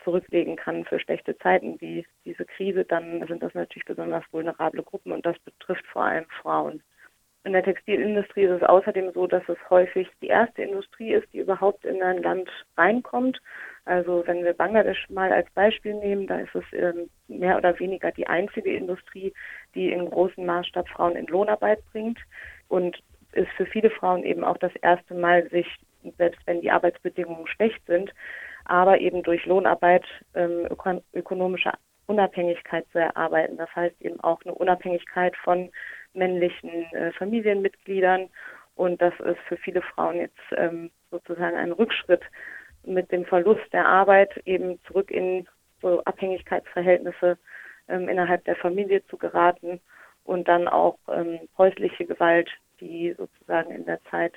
zurücklegen 0.03 0.55
kann 0.55 0.85
für 0.85 0.99
schlechte 0.99 1.37
Zeiten 1.39 1.79
wie 1.81 2.05
diese 2.25 2.45
Krise, 2.45 2.85
dann 2.85 3.25
sind 3.27 3.41
das 3.41 3.53
natürlich 3.53 3.85
besonders 3.85 4.23
vulnerable 4.31 4.83
Gruppen 4.83 5.11
und 5.11 5.25
das 5.25 5.39
betrifft 5.39 5.87
vor 5.87 6.03
allem 6.03 6.25
Frauen. 6.41 6.83
In 7.45 7.51
der 7.51 7.63
Textilindustrie 7.63 8.43
ist 8.43 8.61
es 8.61 8.63
außerdem 8.63 9.11
so, 9.13 9.27
dass 9.27 9.43
es 9.49 9.57
häufig 9.69 10.07
die 10.21 10.27
erste 10.27 10.61
Industrie 10.61 11.11
ist, 11.11 11.27
die 11.33 11.39
überhaupt 11.39 11.83
in 11.83 12.01
ein 12.01 12.23
Land 12.23 12.49
reinkommt. 12.77 13.41
Also 13.83 14.23
wenn 14.25 14.45
wir 14.45 14.53
Bangladesch 14.53 15.09
mal 15.09 15.29
als 15.33 15.49
Beispiel 15.51 15.93
nehmen, 15.93 16.25
da 16.25 16.39
ist 16.39 16.55
es 16.55 16.63
ähm, 16.71 17.09
mehr 17.27 17.57
oder 17.57 17.77
weniger 17.79 18.11
die 18.13 18.27
einzige 18.27 18.73
Industrie, 18.73 19.33
die 19.75 19.91
in 19.91 20.09
großem 20.09 20.45
Maßstab 20.45 20.87
Frauen 20.87 21.17
in 21.17 21.27
Lohnarbeit 21.27 21.79
bringt. 21.91 22.19
Und 22.69 23.03
ist 23.33 23.49
für 23.57 23.65
viele 23.65 23.89
Frauen 23.89 24.23
eben 24.23 24.43
auch 24.43 24.57
das 24.57 24.75
erste 24.77 25.13
Mal, 25.13 25.49
sich, 25.49 25.67
selbst 26.17 26.39
wenn 26.45 26.61
die 26.61 26.71
Arbeitsbedingungen 26.71 27.47
schlecht 27.47 27.85
sind, 27.85 28.13
aber 28.65 28.99
eben 28.99 29.23
durch 29.23 29.45
Lohnarbeit 29.45 30.05
ähm, 30.35 30.67
öko 30.69 31.01
ökonomische 31.13 31.71
Unabhängigkeit 32.07 32.85
zu 32.91 32.99
erarbeiten. 32.99 33.57
Das 33.57 33.73
heißt 33.75 34.01
eben 34.01 34.19
auch 34.21 34.41
eine 34.43 34.53
Unabhängigkeit 34.53 35.35
von 35.37 35.69
männlichen 36.13 36.85
äh, 36.93 37.11
Familienmitgliedern. 37.13 38.29
Und 38.75 39.01
das 39.01 39.13
ist 39.19 39.39
für 39.47 39.57
viele 39.57 39.81
Frauen 39.81 40.17
jetzt 40.17 40.39
ähm, 40.57 40.91
sozusagen 41.11 41.55
ein 41.55 41.71
Rückschritt 41.71 42.23
mit 42.85 43.11
dem 43.11 43.25
Verlust 43.25 43.71
der 43.71 43.87
Arbeit 43.87 44.35
eben 44.45 44.79
zurück 44.83 45.11
in 45.11 45.47
so 45.81 46.03
Abhängigkeitsverhältnisse 46.03 47.37
ähm, 47.87 48.09
innerhalb 48.09 48.43
der 48.45 48.55
Familie 48.55 49.05
zu 49.07 49.17
geraten 49.17 49.79
und 50.23 50.47
dann 50.47 50.67
auch 50.67 50.97
ähm, 51.09 51.39
häusliche 51.57 52.05
Gewalt 52.05 52.49
die 52.83 53.15
sozusagen 53.17 53.71
in 53.71 53.85
der 53.85 53.99
Zeit 54.11 54.33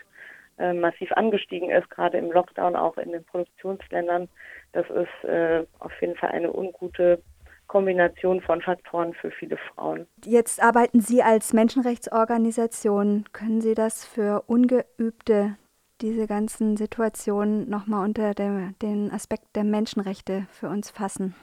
äh, 0.59 0.73
massiv 0.73 1.13
angestiegen 1.13 1.71
ist, 1.71 1.91
gerade 1.91 2.19
im 2.19 2.31
Lockdown, 2.31 2.77
auch 2.77 2.97
in 2.97 3.13
den 3.13 3.25
Produktionsländern. 3.25 4.29
Das 4.73 4.87
ist 4.91 5.29
äh, 5.29 5.65
auf 5.81 5.93
jeden 6.01 6.17
Fall 6.17 6.31
eine 6.31 6.53
ungute 6.53 7.23
Kombination 7.67 8.41
von 8.41 8.63
Faktoren 8.63 9.13
für 9.15 9.31
viele 9.31 9.57
Frauen. 9.57 10.07
Jetzt 10.25 10.63
arbeiten 10.63 11.01
Sie 11.01 11.23
als 11.23 11.53
Menschenrechtsorganisation. 11.53 13.25
Können 13.33 13.61
Sie 13.61 13.75
das 13.75 14.07
für 14.07 14.45
Ungeübte, 14.47 15.57
diese 16.01 16.27
ganzen 16.27 16.77
Situationen 16.77 17.69
nochmal 17.69 18.05
unter 18.05 18.35
der, 18.35 18.73
den 18.83 19.11
Aspekt 19.11 19.57
der 19.57 19.65
Menschenrechte 19.65 20.47
für 20.51 20.69
uns 20.69 20.91
fassen? 20.91 21.35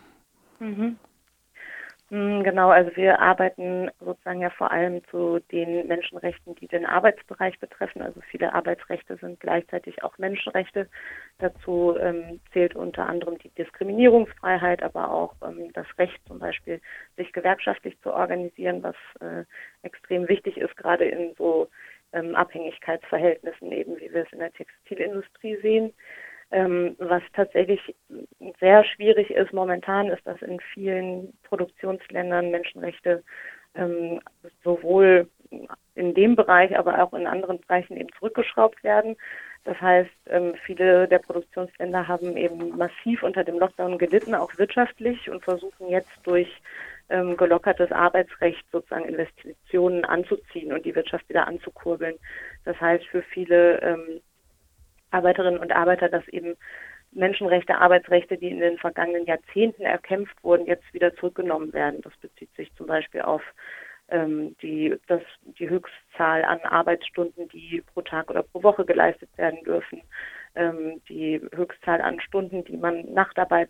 Mhm. 0.59 0.97
Hm, 2.13 2.43
genau, 2.43 2.69
also 2.69 2.95
wir 2.95 3.19
arbeiten 3.21 3.89
sozusagen 3.99 4.39
ja 4.39 4.51
vor 4.51 4.69
allem 4.69 5.03
zu 5.05 5.39
den 5.51 5.87
Menschenrechten, 5.87 6.53
die 6.53 6.67
den 6.67 6.85
Arbeitsbereich 6.85 7.59
betreffen. 7.59 8.03
Also 8.03 8.21
viele 8.29 8.53
Arbeitsrechte 8.53 9.17
sind 9.17 9.39
gleichzeitig 9.39 10.03
auch 10.03 10.15
Menschenrechte. 10.19 10.87
Dazu 11.39 11.97
ähm, 11.99 12.39
zählt 12.51 12.75
unter 12.75 13.07
anderem 13.07 13.39
die 13.39 13.49
Diskriminierungsfreiheit, 13.49 14.83
aber 14.83 15.09
auch 15.11 15.33
ähm, 15.43 15.73
das 15.73 15.87
Recht 15.97 16.21
zum 16.27 16.37
Beispiel, 16.37 16.79
sich 17.17 17.33
gewerkschaftlich 17.33 17.99
zu 18.01 18.13
organisieren, 18.13 18.83
was 18.83 18.95
äh, 19.19 19.43
extrem 19.81 20.29
wichtig 20.29 20.57
ist, 20.57 20.77
gerade 20.77 21.05
in 21.05 21.33
so 21.35 21.67
ähm, 22.11 22.35
Abhängigkeitsverhältnissen, 22.35 23.71
eben 23.71 23.99
wie 23.99 24.13
wir 24.13 24.21
es 24.21 24.31
in 24.31 24.37
der 24.37 24.53
Textilindustrie 24.53 25.57
sehen. 25.63 25.91
Ähm, 26.53 26.95
was 26.99 27.23
tatsächlich 27.33 27.81
sehr 28.59 28.85
schwierig 28.85 29.31
ist 29.31 29.51
momentan, 29.53 30.09
ist, 30.09 30.25
dass 30.27 30.39
in 30.43 30.59
vielen 30.73 31.33
Produktionsländern 31.41 32.51
Menschenrechte 32.51 33.23
ähm, 33.73 34.21
sowohl 34.63 35.27
in 35.95 36.13
dem 36.13 36.35
Bereich, 36.35 36.77
aber 36.77 37.03
auch 37.03 37.13
in 37.13 37.25
anderen 37.25 37.59
Bereichen 37.59 37.97
eben 37.97 38.09
zurückgeschraubt 38.19 38.83
werden. 38.83 39.15
Das 39.63 39.81
heißt, 39.81 40.11
ähm, 40.27 40.53
viele 40.63 41.07
der 41.07 41.19
Produktionsländer 41.19 42.07
haben 42.07 42.37
eben 42.37 42.77
massiv 42.77 43.23
unter 43.23 43.43
dem 43.43 43.57
Lockdown 43.57 43.97
gelitten, 43.97 44.35
auch 44.35 44.55
wirtschaftlich, 44.59 45.31
und 45.31 45.43
versuchen 45.43 45.89
jetzt 45.89 46.19
durch 46.23 46.61
ähm, 47.09 47.35
gelockertes 47.35 47.91
Arbeitsrecht 47.91 48.63
sozusagen 48.71 49.05
Investitionen 49.05 50.05
anzuziehen 50.05 50.71
und 50.71 50.85
die 50.85 50.95
Wirtschaft 50.95 51.27
wieder 51.29 51.47
anzukurbeln. 51.47 52.15
Das 52.63 52.79
heißt, 52.79 53.05
für 53.07 53.23
viele 53.23 53.81
ähm, 53.81 54.21
Arbeiterinnen 55.13 55.59
und 55.59 55.71
Arbeiter, 55.71 56.09
dass 56.09 56.27
eben 56.29 56.55
Menschenrechte, 57.11 57.77
Arbeitsrechte, 57.77 58.37
die 58.37 58.49
in 58.49 58.59
den 58.59 58.77
vergangenen 58.77 59.25
Jahrzehnten 59.25 59.83
erkämpft 59.83 60.43
wurden, 60.43 60.65
jetzt 60.65 60.91
wieder 60.93 61.15
zurückgenommen 61.15 61.73
werden. 61.73 62.01
Das 62.01 62.15
bezieht 62.17 62.53
sich 62.55 62.73
zum 62.75 62.87
Beispiel 62.87 63.21
auf 63.21 63.43
ähm, 64.09 64.55
die, 64.61 64.95
das, 65.07 65.21
die 65.59 65.69
Höchstzahl 65.69 66.43
an 66.43 66.59
Arbeitsstunden, 66.61 67.47
die 67.49 67.83
pro 67.93 68.01
Tag 68.01 68.29
oder 68.29 68.43
pro 68.43 68.63
Woche 68.63 68.85
geleistet 68.85 69.29
werden 69.37 69.63
dürfen, 69.63 70.01
ähm, 70.55 71.01
die 71.09 71.41
Höchstzahl 71.53 72.01
an 72.01 72.19
Stunden, 72.19 72.63
die 72.65 72.77
man 72.77 73.11
Nachtarbeit 73.13 73.69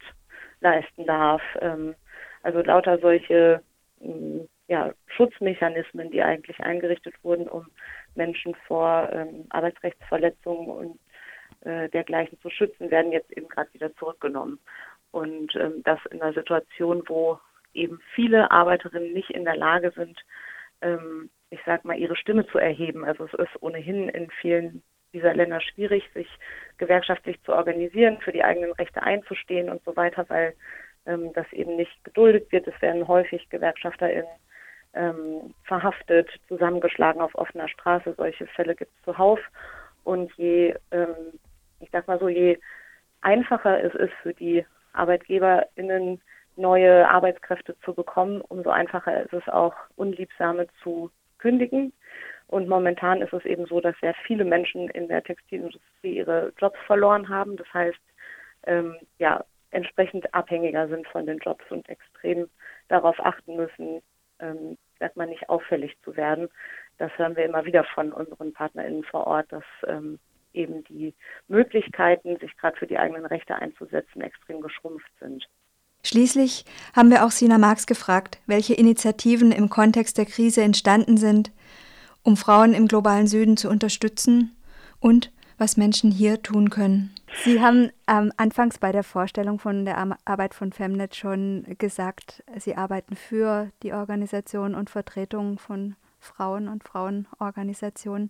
leisten 0.61 1.05
darf. 1.05 1.41
Ähm, 1.61 1.95
also 2.41 2.61
lauter 2.61 2.97
solche 2.99 3.61
ähm, 4.01 4.47
ja, 4.67 4.93
Schutzmechanismen, 5.07 6.11
die 6.11 6.23
eigentlich 6.23 6.59
eingerichtet 6.59 7.15
wurden, 7.23 7.47
um 7.47 7.67
Menschen 8.15 8.55
vor 8.67 9.09
ähm, 9.11 9.45
Arbeitsrechtsverletzungen 9.49 10.67
und 10.67 10.99
äh, 11.65 11.89
dergleichen 11.89 12.39
zu 12.41 12.49
schützen, 12.49 12.91
werden 12.91 13.11
jetzt 13.11 13.31
eben 13.31 13.47
gerade 13.47 13.73
wieder 13.73 13.93
zurückgenommen. 13.95 14.59
Und 15.11 15.55
ähm, 15.55 15.81
das 15.83 15.99
in 16.11 16.21
einer 16.21 16.33
Situation, 16.33 17.03
wo 17.07 17.39
eben 17.73 17.99
viele 18.15 18.51
Arbeiterinnen 18.51 19.13
nicht 19.13 19.29
in 19.29 19.45
der 19.45 19.55
Lage 19.55 19.91
sind, 19.95 20.19
ähm, 20.81 21.29
ich 21.49 21.59
sag 21.65 21.85
mal, 21.85 21.97
ihre 21.97 22.15
Stimme 22.15 22.47
zu 22.47 22.57
erheben. 22.57 23.05
Also 23.05 23.25
es 23.25 23.33
ist 23.33 23.61
ohnehin 23.61 24.09
in 24.09 24.29
vielen 24.41 24.81
dieser 25.13 25.33
Länder 25.33 25.61
schwierig, 25.61 26.03
sich 26.13 26.27
gewerkschaftlich 26.77 27.41
zu 27.43 27.53
organisieren, 27.53 28.19
für 28.21 28.31
die 28.31 28.43
eigenen 28.43 28.71
Rechte 28.73 29.03
einzustehen 29.03 29.69
und 29.69 29.83
so 29.83 29.95
weiter, 29.95 30.25
weil 30.29 30.55
ähm, 31.05 31.31
das 31.33 31.51
eben 31.53 31.75
nicht 31.75 32.03
geduldet 32.03 32.51
wird. 32.51 32.67
Es 32.67 32.81
werden 32.81 33.07
häufig 33.07 33.47
GewerkschafterInnen 33.49 34.25
ähm, 34.95 35.53
verhaftet, 35.63 36.29
zusammengeschlagen 36.47 37.21
auf 37.21 37.35
offener 37.35 37.67
Straße. 37.69 38.13
Solche 38.17 38.47
Fälle 38.47 38.75
gibt 38.75 38.91
es 38.97 39.03
zuhauf. 39.03 39.39
Und 40.03 40.33
je, 40.33 40.75
ähm, 40.91 41.39
ich 41.83 41.89
sag 41.91 42.07
mal 42.07 42.19
so, 42.19 42.29
je 42.29 42.59
einfacher 43.21 43.83
es 43.83 43.93
ist 43.95 44.13
für 44.21 44.33
die 44.33 44.65
ArbeitgeberInnen, 44.93 46.21
neue 46.55 47.09
Arbeitskräfte 47.09 47.75
zu 47.83 47.93
bekommen, 47.93 48.41
umso 48.41 48.69
einfacher 48.69 49.23
ist 49.23 49.33
es 49.33 49.47
auch, 49.49 49.73
Unliebsame 49.95 50.67
zu 50.83 51.11
kündigen. 51.39 51.93
Und 52.47 52.69
momentan 52.69 53.21
ist 53.21 53.33
es 53.33 53.45
eben 53.45 53.65
so, 53.65 53.81
dass 53.81 53.95
sehr 53.99 54.13
viele 54.27 54.45
Menschen 54.45 54.89
in 54.89 55.07
der 55.07 55.23
Textilindustrie 55.23 56.17
ihre 56.17 56.53
Jobs 56.59 56.77
verloren 56.85 57.27
haben. 57.29 57.57
Das 57.57 57.71
heißt, 57.73 57.99
ähm, 58.67 58.95
ja, 59.17 59.43
entsprechend 59.71 60.31
abhängiger 60.33 60.87
sind 60.87 61.07
von 61.07 61.25
den 61.25 61.39
Jobs 61.39 61.65
und 61.71 61.89
extrem 61.89 62.47
darauf 62.89 63.19
achten 63.19 63.55
müssen, 63.55 64.01
ähm, 64.39 64.77
sagt 64.99 65.17
man 65.17 65.29
nicht 65.29 65.49
auffällig 65.49 65.97
zu 66.03 66.15
werden. 66.15 66.49
Das 66.99 67.11
hören 67.17 67.35
wir 67.35 67.45
immer 67.45 67.65
wieder 67.65 67.83
von 67.83 68.13
unseren 68.13 68.53
PartnerInnen 68.53 69.03
vor 69.03 69.25
Ort, 69.25 69.51
dass 69.51 69.63
ähm, 69.87 70.19
eben 70.53 70.83
die 70.85 71.13
Möglichkeiten, 71.47 72.37
sich 72.39 72.55
gerade 72.57 72.77
für 72.77 72.87
die 72.87 72.97
eigenen 72.97 73.25
Rechte 73.25 73.55
einzusetzen, 73.55 74.21
extrem 74.21 74.61
geschrumpft 74.61 75.11
sind. 75.19 75.47
Schließlich 76.05 76.65
haben 76.93 77.09
wir 77.09 77.25
auch 77.25 77.31
Sina 77.31 77.57
Marx 77.57 77.87
gefragt, 77.87 78.39
welche 78.45 78.73
Initiativen 78.73 79.51
im 79.51 79.69
Kontext 79.69 80.17
der 80.17 80.25
Krise 80.25 80.61
entstanden 80.61 81.17
sind, 81.17 81.51
um 82.23 82.35
Frauen 82.35 82.73
im 82.73 82.87
globalen 82.87 83.27
Süden 83.27 83.55
zu 83.55 83.69
unterstützen 83.69 84.55
und 84.99 85.31
was 85.57 85.77
Menschen 85.77 86.11
hier 86.11 86.41
tun 86.41 86.69
können. 86.69 87.13
Sie 87.43 87.61
haben 87.61 87.89
ähm, 88.07 88.31
anfangs 88.37 88.79
bei 88.79 88.91
der 88.91 89.03
Vorstellung 89.03 89.59
von 89.59 89.85
der 89.85 90.17
Arbeit 90.25 90.53
von 90.53 90.71
Femnet 90.71 91.15
schon 91.15 91.65
gesagt, 91.77 92.43
Sie 92.57 92.75
arbeiten 92.75 93.15
für 93.15 93.69
die 93.81 93.93
Organisation 93.93 94.75
und 94.75 94.89
Vertretung 94.89 95.57
von 95.57 95.95
Frauen 96.19 96.67
und 96.67 96.83
Frauenorganisationen. 96.83 98.29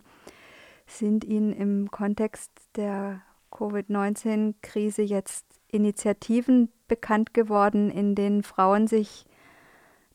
Sind 0.86 1.24
Ihnen 1.24 1.52
im 1.52 1.90
Kontext 1.90 2.52
der 2.76 3.22
Covid-19-Krise 3.50 5.02
jetzt 5.02 5.46
Initiativen 5.68 6.70
bekannt 6.88 7.34
geworden, 7.34 7.90
in 7.90 8.14
denen 8.14 8.42
Frauen 8.42 8.86
sich 8.86 9.24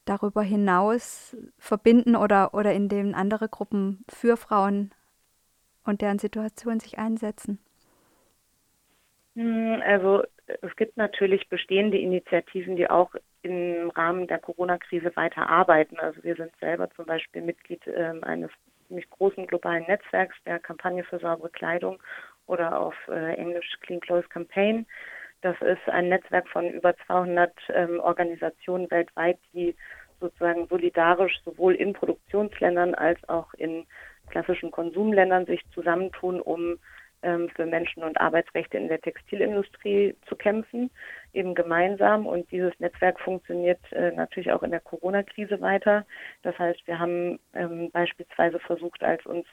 darüber 0.06 0.42
hinaus 0.42 1.36
verbinden 1.58 2.16
oder, 2.16 2.54
oder 2.54 2.74
in 2.74 2.90
denen 2.90 3.14
andere 3.14 3.50
Gruppen 3.50 4.04
für 4.10 4.38
Frauen 4.38 4.92
und 5.86 6.02
deren 6.02 6.20
Situation 6.20 6.80
sich 6.80 6.98
einsetzen? 6.98 7.60
Hm, 9.36 9.82
also 9.86 10.24
es 10.62 10.76
gibt 10.76 10.98
natürlich 10.98 11.48
bestehende 11.50 11.98
Initiativen, 11.98 12.76
die 12.76 12.90
auch 12.90 13.14
im 13.42 13.90
Rahmen 13.92 14.28
der 14.28 14.40
Corona-Krise 14.40 15.16
weiter 15.16 15.48
arbeiten. 15.48 15.98
Also 16.00 16.24
wir 16.24 16.36
sind 16.36 16.52
selber 16.60 16.90
zum 16.92 17.06
Beispiel 17.06 17.42
Mitglied 17.42 17.86
äh, 17.88 18.14
eines 18.22 18.52
ziemlich 18.90 19.10
großen 19.10 19.48
globalen 19.48 19.86
Netzwerks 19.88 20.36
der 20.46 20.60
Kampagne 20.60 21.06
für 21.06 21.20
saubere 21.20 21.50
Kleidung 21.50 22.04
oder 22.48 22.78
auf 22.82 22.96
äh, 23.08 23.36
Englisch 23.36 23.78
Clean 23.82 24.02
Clothes 24.02 24.30
Campaign. 24.30 24.86
Das 25.42 25.56
ist 25.62 25.88
ein 25.88 26.10
Netzwerk 26.10 26.50
von 26.50 26.70
über 26.70 26.94
200 27.06 27.54
ähm, 27.70 28.02
Organisationen 28.02 28.92
weltweit, 28.92 29.40
die 29.54 29.74
sozusagen 30.20 30.68
solidarisch 30.68 31.40
sowohl 31.46 31.76
in 31.76 31.94
Produktionsländern 31.94 32.94
als 32.96 33.18
auch 33.30 33.54
in 33.54 33.86
klassischen 34.30 34.72
Konsumländern 34.72 35.46
sich 35.46 35.64
zusammentun, 35.74 36.42
um 36.42 36.78
für 37.22 37.66
Menschen- 37.66 38.04
und 38.04 38.20
Arbeitsrechte 38.20 38.78
in 38.78 38.88
der 38.88 39.02
Textilindustrie 39.02 40.16
zu 40.28 40.36
kämpfen, 40.36 40.90
eben 41.34 41.56
gemeinsam. 41.56 42.26
Und 42.26 42.50
dieses 42.52 42.78
Netzwerk 42.80 43.20
funktioniert 43.20 43.80
äh, 43.92 44.12
natürlich 44.12 44.52
auch 44.52 44.64
in 44.64 44.72
der 44.72 44.80
Corona-Krise 44.80 45.60
weiter. 45.62 46.06
Das 46.44 46.58
heißt, 46.58 46.86
wir 46.88 47.00
haben 47.00 47.40
ähm, 47.54 47.90
beispielsweise 47.92 48.60
versucht, 48.60 49.04
als 49.04 49.26
uns 49.26 49.46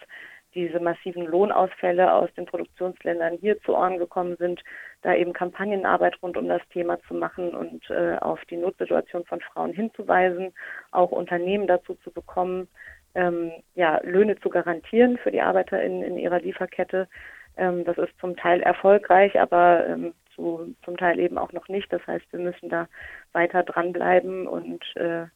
diese 0.56 0.80
massiven 0.80 1.26
Lohnausfälle 1.26 2.12
aus 2.12 2.32
den 2.34 2.46
Produktionsländern 2.46 3.36
hier 3.40 3.60
zu 3.60 3.74
Ohren 3.74 3.98
gekommen 3.98 4.36
sind, 4.38 4.64
da 5.02 5.14
eben 5.14 5.34
Kampagnenarbeit 5.34 6.20
rund 6.22 6.36
um 6.36 6.48
das 6.48 6.62
Thema 6.72 6.98
zu 7.06 7.14
machen 7.14 7.54
und 7.54 7.88
äh, 7.90 8.16
auf 8.16 8.42
die 8.46 8.56
Notsituation 8.56 9.24
von 9.26 9.40
Frauen 9.40 9.74
hinzuweisen, 9.74 10.54
auch 10.92 11.10
Unternehmen 11.10 11.66
dazu 11.66 11.94
zu 11.96 12.10
bekommen, 12.10 12.68
ähm, 13.14 13.52
ja, 13.74 14.00
Löhne 14.02 14.38
zu 14.40 14.48
garantieren 14.48 15.18
für 15.18 15.30
die 15.30 15.42
ArbeiterInnen 15.42 16.02
in 16.02 16.18
ihrer 16.18 16.40
Lieferkette. 16.40 17.06
Ähm, 17.56 17.84
das 17.84 17.98
ist 17.98 18.18
zum 18.20 18.36
Teil 18.36 18.60
erfolgreich, 18.62 19.38
aber 19.40 19.86
ähm, 19.86 20.14
zu, 20.34 20.74
zum 20.84 20.96
Teil 20.96 21.18
eben 21.18 21.38
auch 21.38 21.52
noch 21.52 21.68
nicht. 21.68 21.92
Das 21.92 22.06
heißt, 22.06 22.26
wir 22.32 22.40
müssen 22.40 22.68
da 22.68 22.88
weiter 23.32 23.62
dranbleiben 23.62 24.46
und 24.46 24.84
äh, 24.96 25.26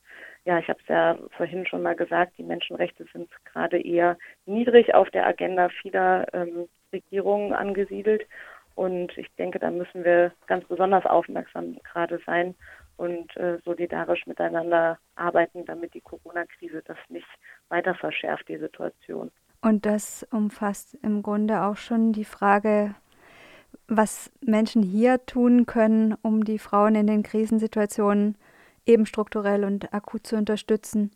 ja, 0.45 0.59
ich 0.59 0.69
habe 0.69 0.81
es 0.81 0.89
ja 0.89 1.19
vorhin 1.37 1.67
schon 1.67 1.83
mal 1.83 1.95
gesagt, 1.95 2.39
die 2.39 2.43
Menschenrechte 2.43 3.05
sind 3.13 3.29
gerade 3.45 3.79
eher 3.79 4.17
niedrig 4.47 4.95
auf 4.95 5.11
der 5.11 5.27
Agenda 5.27 5.69
vieler 5.69 6.27
ähm, 6.33 6.69
Regierungen 6.93 7.53
angesiedelt. 7.53 8.27
Und 8.75 9.17
ich 9.19 9.29
denke, 9.37 9.59
da 9.59 9.71
müssen 9.71 10.05
wir 10.05 10.33
ganz 10.47 10.65
besonders 10.67 11.05
aufmerksam 11.05 11.79
gerade 11.83 12.21
sein 12.25 12.55
und 12.97 13.37
äh, 13.37 13.59
solidarisch 13.65 14.27
miteinander 14.27 14.99
arbeiten, 15.17 15.67
damit 15.67 15.93
die 15.95 16.01
Corona-Krise 16.01 16.83
das 16.87 16.97
nicht 17.09 17.29
weiter 17.69 17.95
verschärft, 17.95 18.49
die 18.49 18.59
Situation. 18.59 19.31
Und 19.63 19.85
das 19.85 20.27
umfasst 20.31 20.97
im 21.03 21.23
Grunde 21.23 21.63
auch 21.63 21.77
schon 21.77 22.13
die 22.13 22.25
Frage, 22.25 22.95
was 23.89 24.31
Menschen 24.41 24.83
hier 24.83 25.25
tun 25.27 25.67
können, 25.67 26.15
um 26.23 26.45
die 26.45 26.59
Frauen 26.59 26.95
in 26.95 27.07
den 27.07 27.23
Krisensituationen 27.23 28.37
eben 28.87 29.05
strukturell 29.05 29.65
und 29.65 29.93
akut 29.93 30.27
zu 30.27 30.37
unterstützen. 30.37 31.11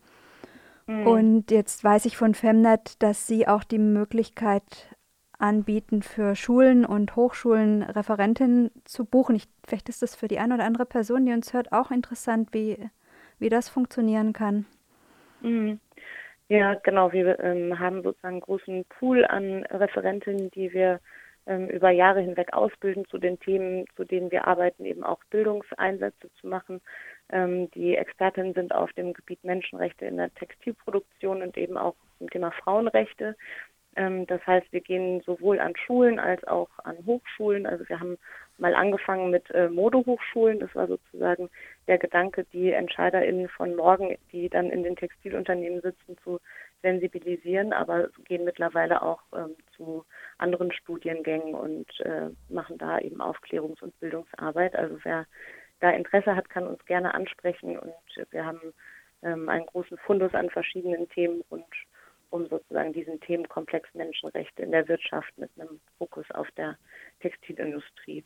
Mhm. 0.87 1.07
Und 1.07 1.51
jetzt 1.51 1.83
weiß 1.83 2.05
ich 2.05 2.17
von 2.17 2.35
Femnet, 2.35 3.03
dass 3.03 3.27
Sie 3.27 3.49
auch 3.49 3.65
die 3.65 3.79
Möglichkeit 3.79 4.95
anbieten, 5.39 6.03
für 6.03 6.37
Schulen 6.37 6.85
und 6.85 7.17
Hochschulen 7.17 7.83
Referentinnen 7.83 8.71
zu 8.85 9.05
buchen. 9.05 9.37
Ich, 9.37 9.49
vielleicht 9.67 9.89
ist 9.89 10.03
das 10.03 10.15
für 10.15 10.29
die 10.29 10.39
eine 10.39 10.55
oder 10.55 10.65
andere 10.65 10.87
Person, 10.87 11.27
die 11.27 11.33
uns 11.33 11.53
hört, 11.53 11.73
auch 11.73 11.91
interessant, 11.91 12.51
wie, 12.53 12.79
wie 13.39 13.49
das 13.49 13.69
funktionieren 13.69 14.33
kann. 14.33 14.67
Mhm. 15.41 15.81
Ja, 16.49 16.75
genau. 16.75 17.13
Wir 17.13 17.39
ähm, 17.41 17.79
haben 17.79 18.03
sozusagen 18.03 18.35
einen 18.35 18.41
großen 18.41 18.85
Pool 18.87 19.25
an 19.25 19.65
Referentinnen, 19.65 20.51
die 20.51 20.73
wir 20.73 21.01
ähm, 21.47 21.69
über 21.69 21.91
Jahre 21.91 22.21
hinweg 22.21 22.53
ausbilden 22.53 23.07
zu 23.07 23.19
den 23.19 23.39
Themen, 23.41 23.87
zu 23.97 24.05
denen 24.05 24.31
wir 24.31 24.47
arbeiten, 24.47 24.85
eben 24.85 25.05
auch 25.05 25.21
Bildungseinsätze 25.31 26.31
zu 26.41 26.47
machen. 26.47 26.81
Ähm, 27.31 27.71
die 27.73 27.97
Expertinnen 27.97 28.55
sind 28.55 28.75
auf 28.75 28.93
dem 28.93 29.15
Gebiet 29.15 29.43
Menschenrechte 29.43 30.05
in 30.05 30.17
der 30.19 30.33
Textilproduktion 30.35 31.43
und 31.43 31.57
eben 31.57 31.77
auch 31.79 31.95
zum 32.19 32.29
Thema 32.31 32.51
Frauenrechte. 32.51 33.37
Ähm, 33.97 34.27
das 34.27 34.47
heißt, 34.47 34.67
wir 34.73 34.81
gehen 34.81 35.23
sowohl 35.23 35.61
an 35.61 35.75
Schulen 35.77 36.19
als 36.19 36.45
auch 36.45 36.69
an 36.85 36.97
Hochschulen. 37.07 37.67
Also 37.67 37.89
wir 37.89 38.01
haben 38.01 38.19
mal 38.59 38.75
angefangen 38.75 39.31
mit 39.31 39.51
äh, 39.51 39.69
Modehochschulen. 39.69 40.61
Das 40.61 40.75
war 40.75 40.87
sozusagen 40.87 41.49
der 41.87 41.99
Gedanke, 41.99 42.45
die 42.53 42.73
EntscheiderInnen 42.73 43.49
von 43.49 43.75
morgen, 43.75 44.17
die 44.33 44.49
dann 44.49 44.71
in 44.71 44.83
den 44.83 44.97
Textilunternehmen 44.97 45.81
sitzen, 45.81 46.17
zu 46.23 46.41
sensibilisieren, 46.83 47.73
aber 47.73 48.09
gehen 48.25 48.45
mittlerweile 48.45 49.03
auch 49.03 49.23
ähm, 49.35 49.57
zu 49.77 50.05
anderen 50.39 50.73
Studiengängen 50.73 51.55
und 51.55 51.89
äh, 52.01 52.29
machen 52.49 52.79
da 52.79 52.99
eben 52.99 53.21
Aufklärungs- 53.21 53.83
und 53.83 53.99
Bildungsarbeit. 54.01 54.77
Also 54.77 54.99
wer 55.03 55.27
da 55.81 55.91
Interesse 55.91 56.37
hat, 56.37 56.49
kann 56.51 56.67
uns 56.67 56.85
gerne 56.85 57.15
ansprechen 57.15 57.79
und 57.79 57.95
wir 58.31 58.45
haben 58.45 58.61
ähm, 59.23 59.49
einen 59.49 59.67
großen 59.67 59.97
Fundus 59.99 60.35
an 60.35 60.51
verschiedenen 60.51 61.09
Themen 61.09 61.43
und 61.49 61.65
um 62.31 62.47
sozusagen 62.49 62.93
diesen 62.93 63.21
Themenkomplex 63.21 63.89
Menschenrechte 63.95 64.63
in 64.63 64.73
der 64.73 64.89
Wirtschaft 64.89 65.37
mit 65.39 65.51
einem 65.57 65.81
Fokus 65.99 66.29
auf 66.33 66.51
der 66.57 66.77
Textilindustrie 67.21 68.23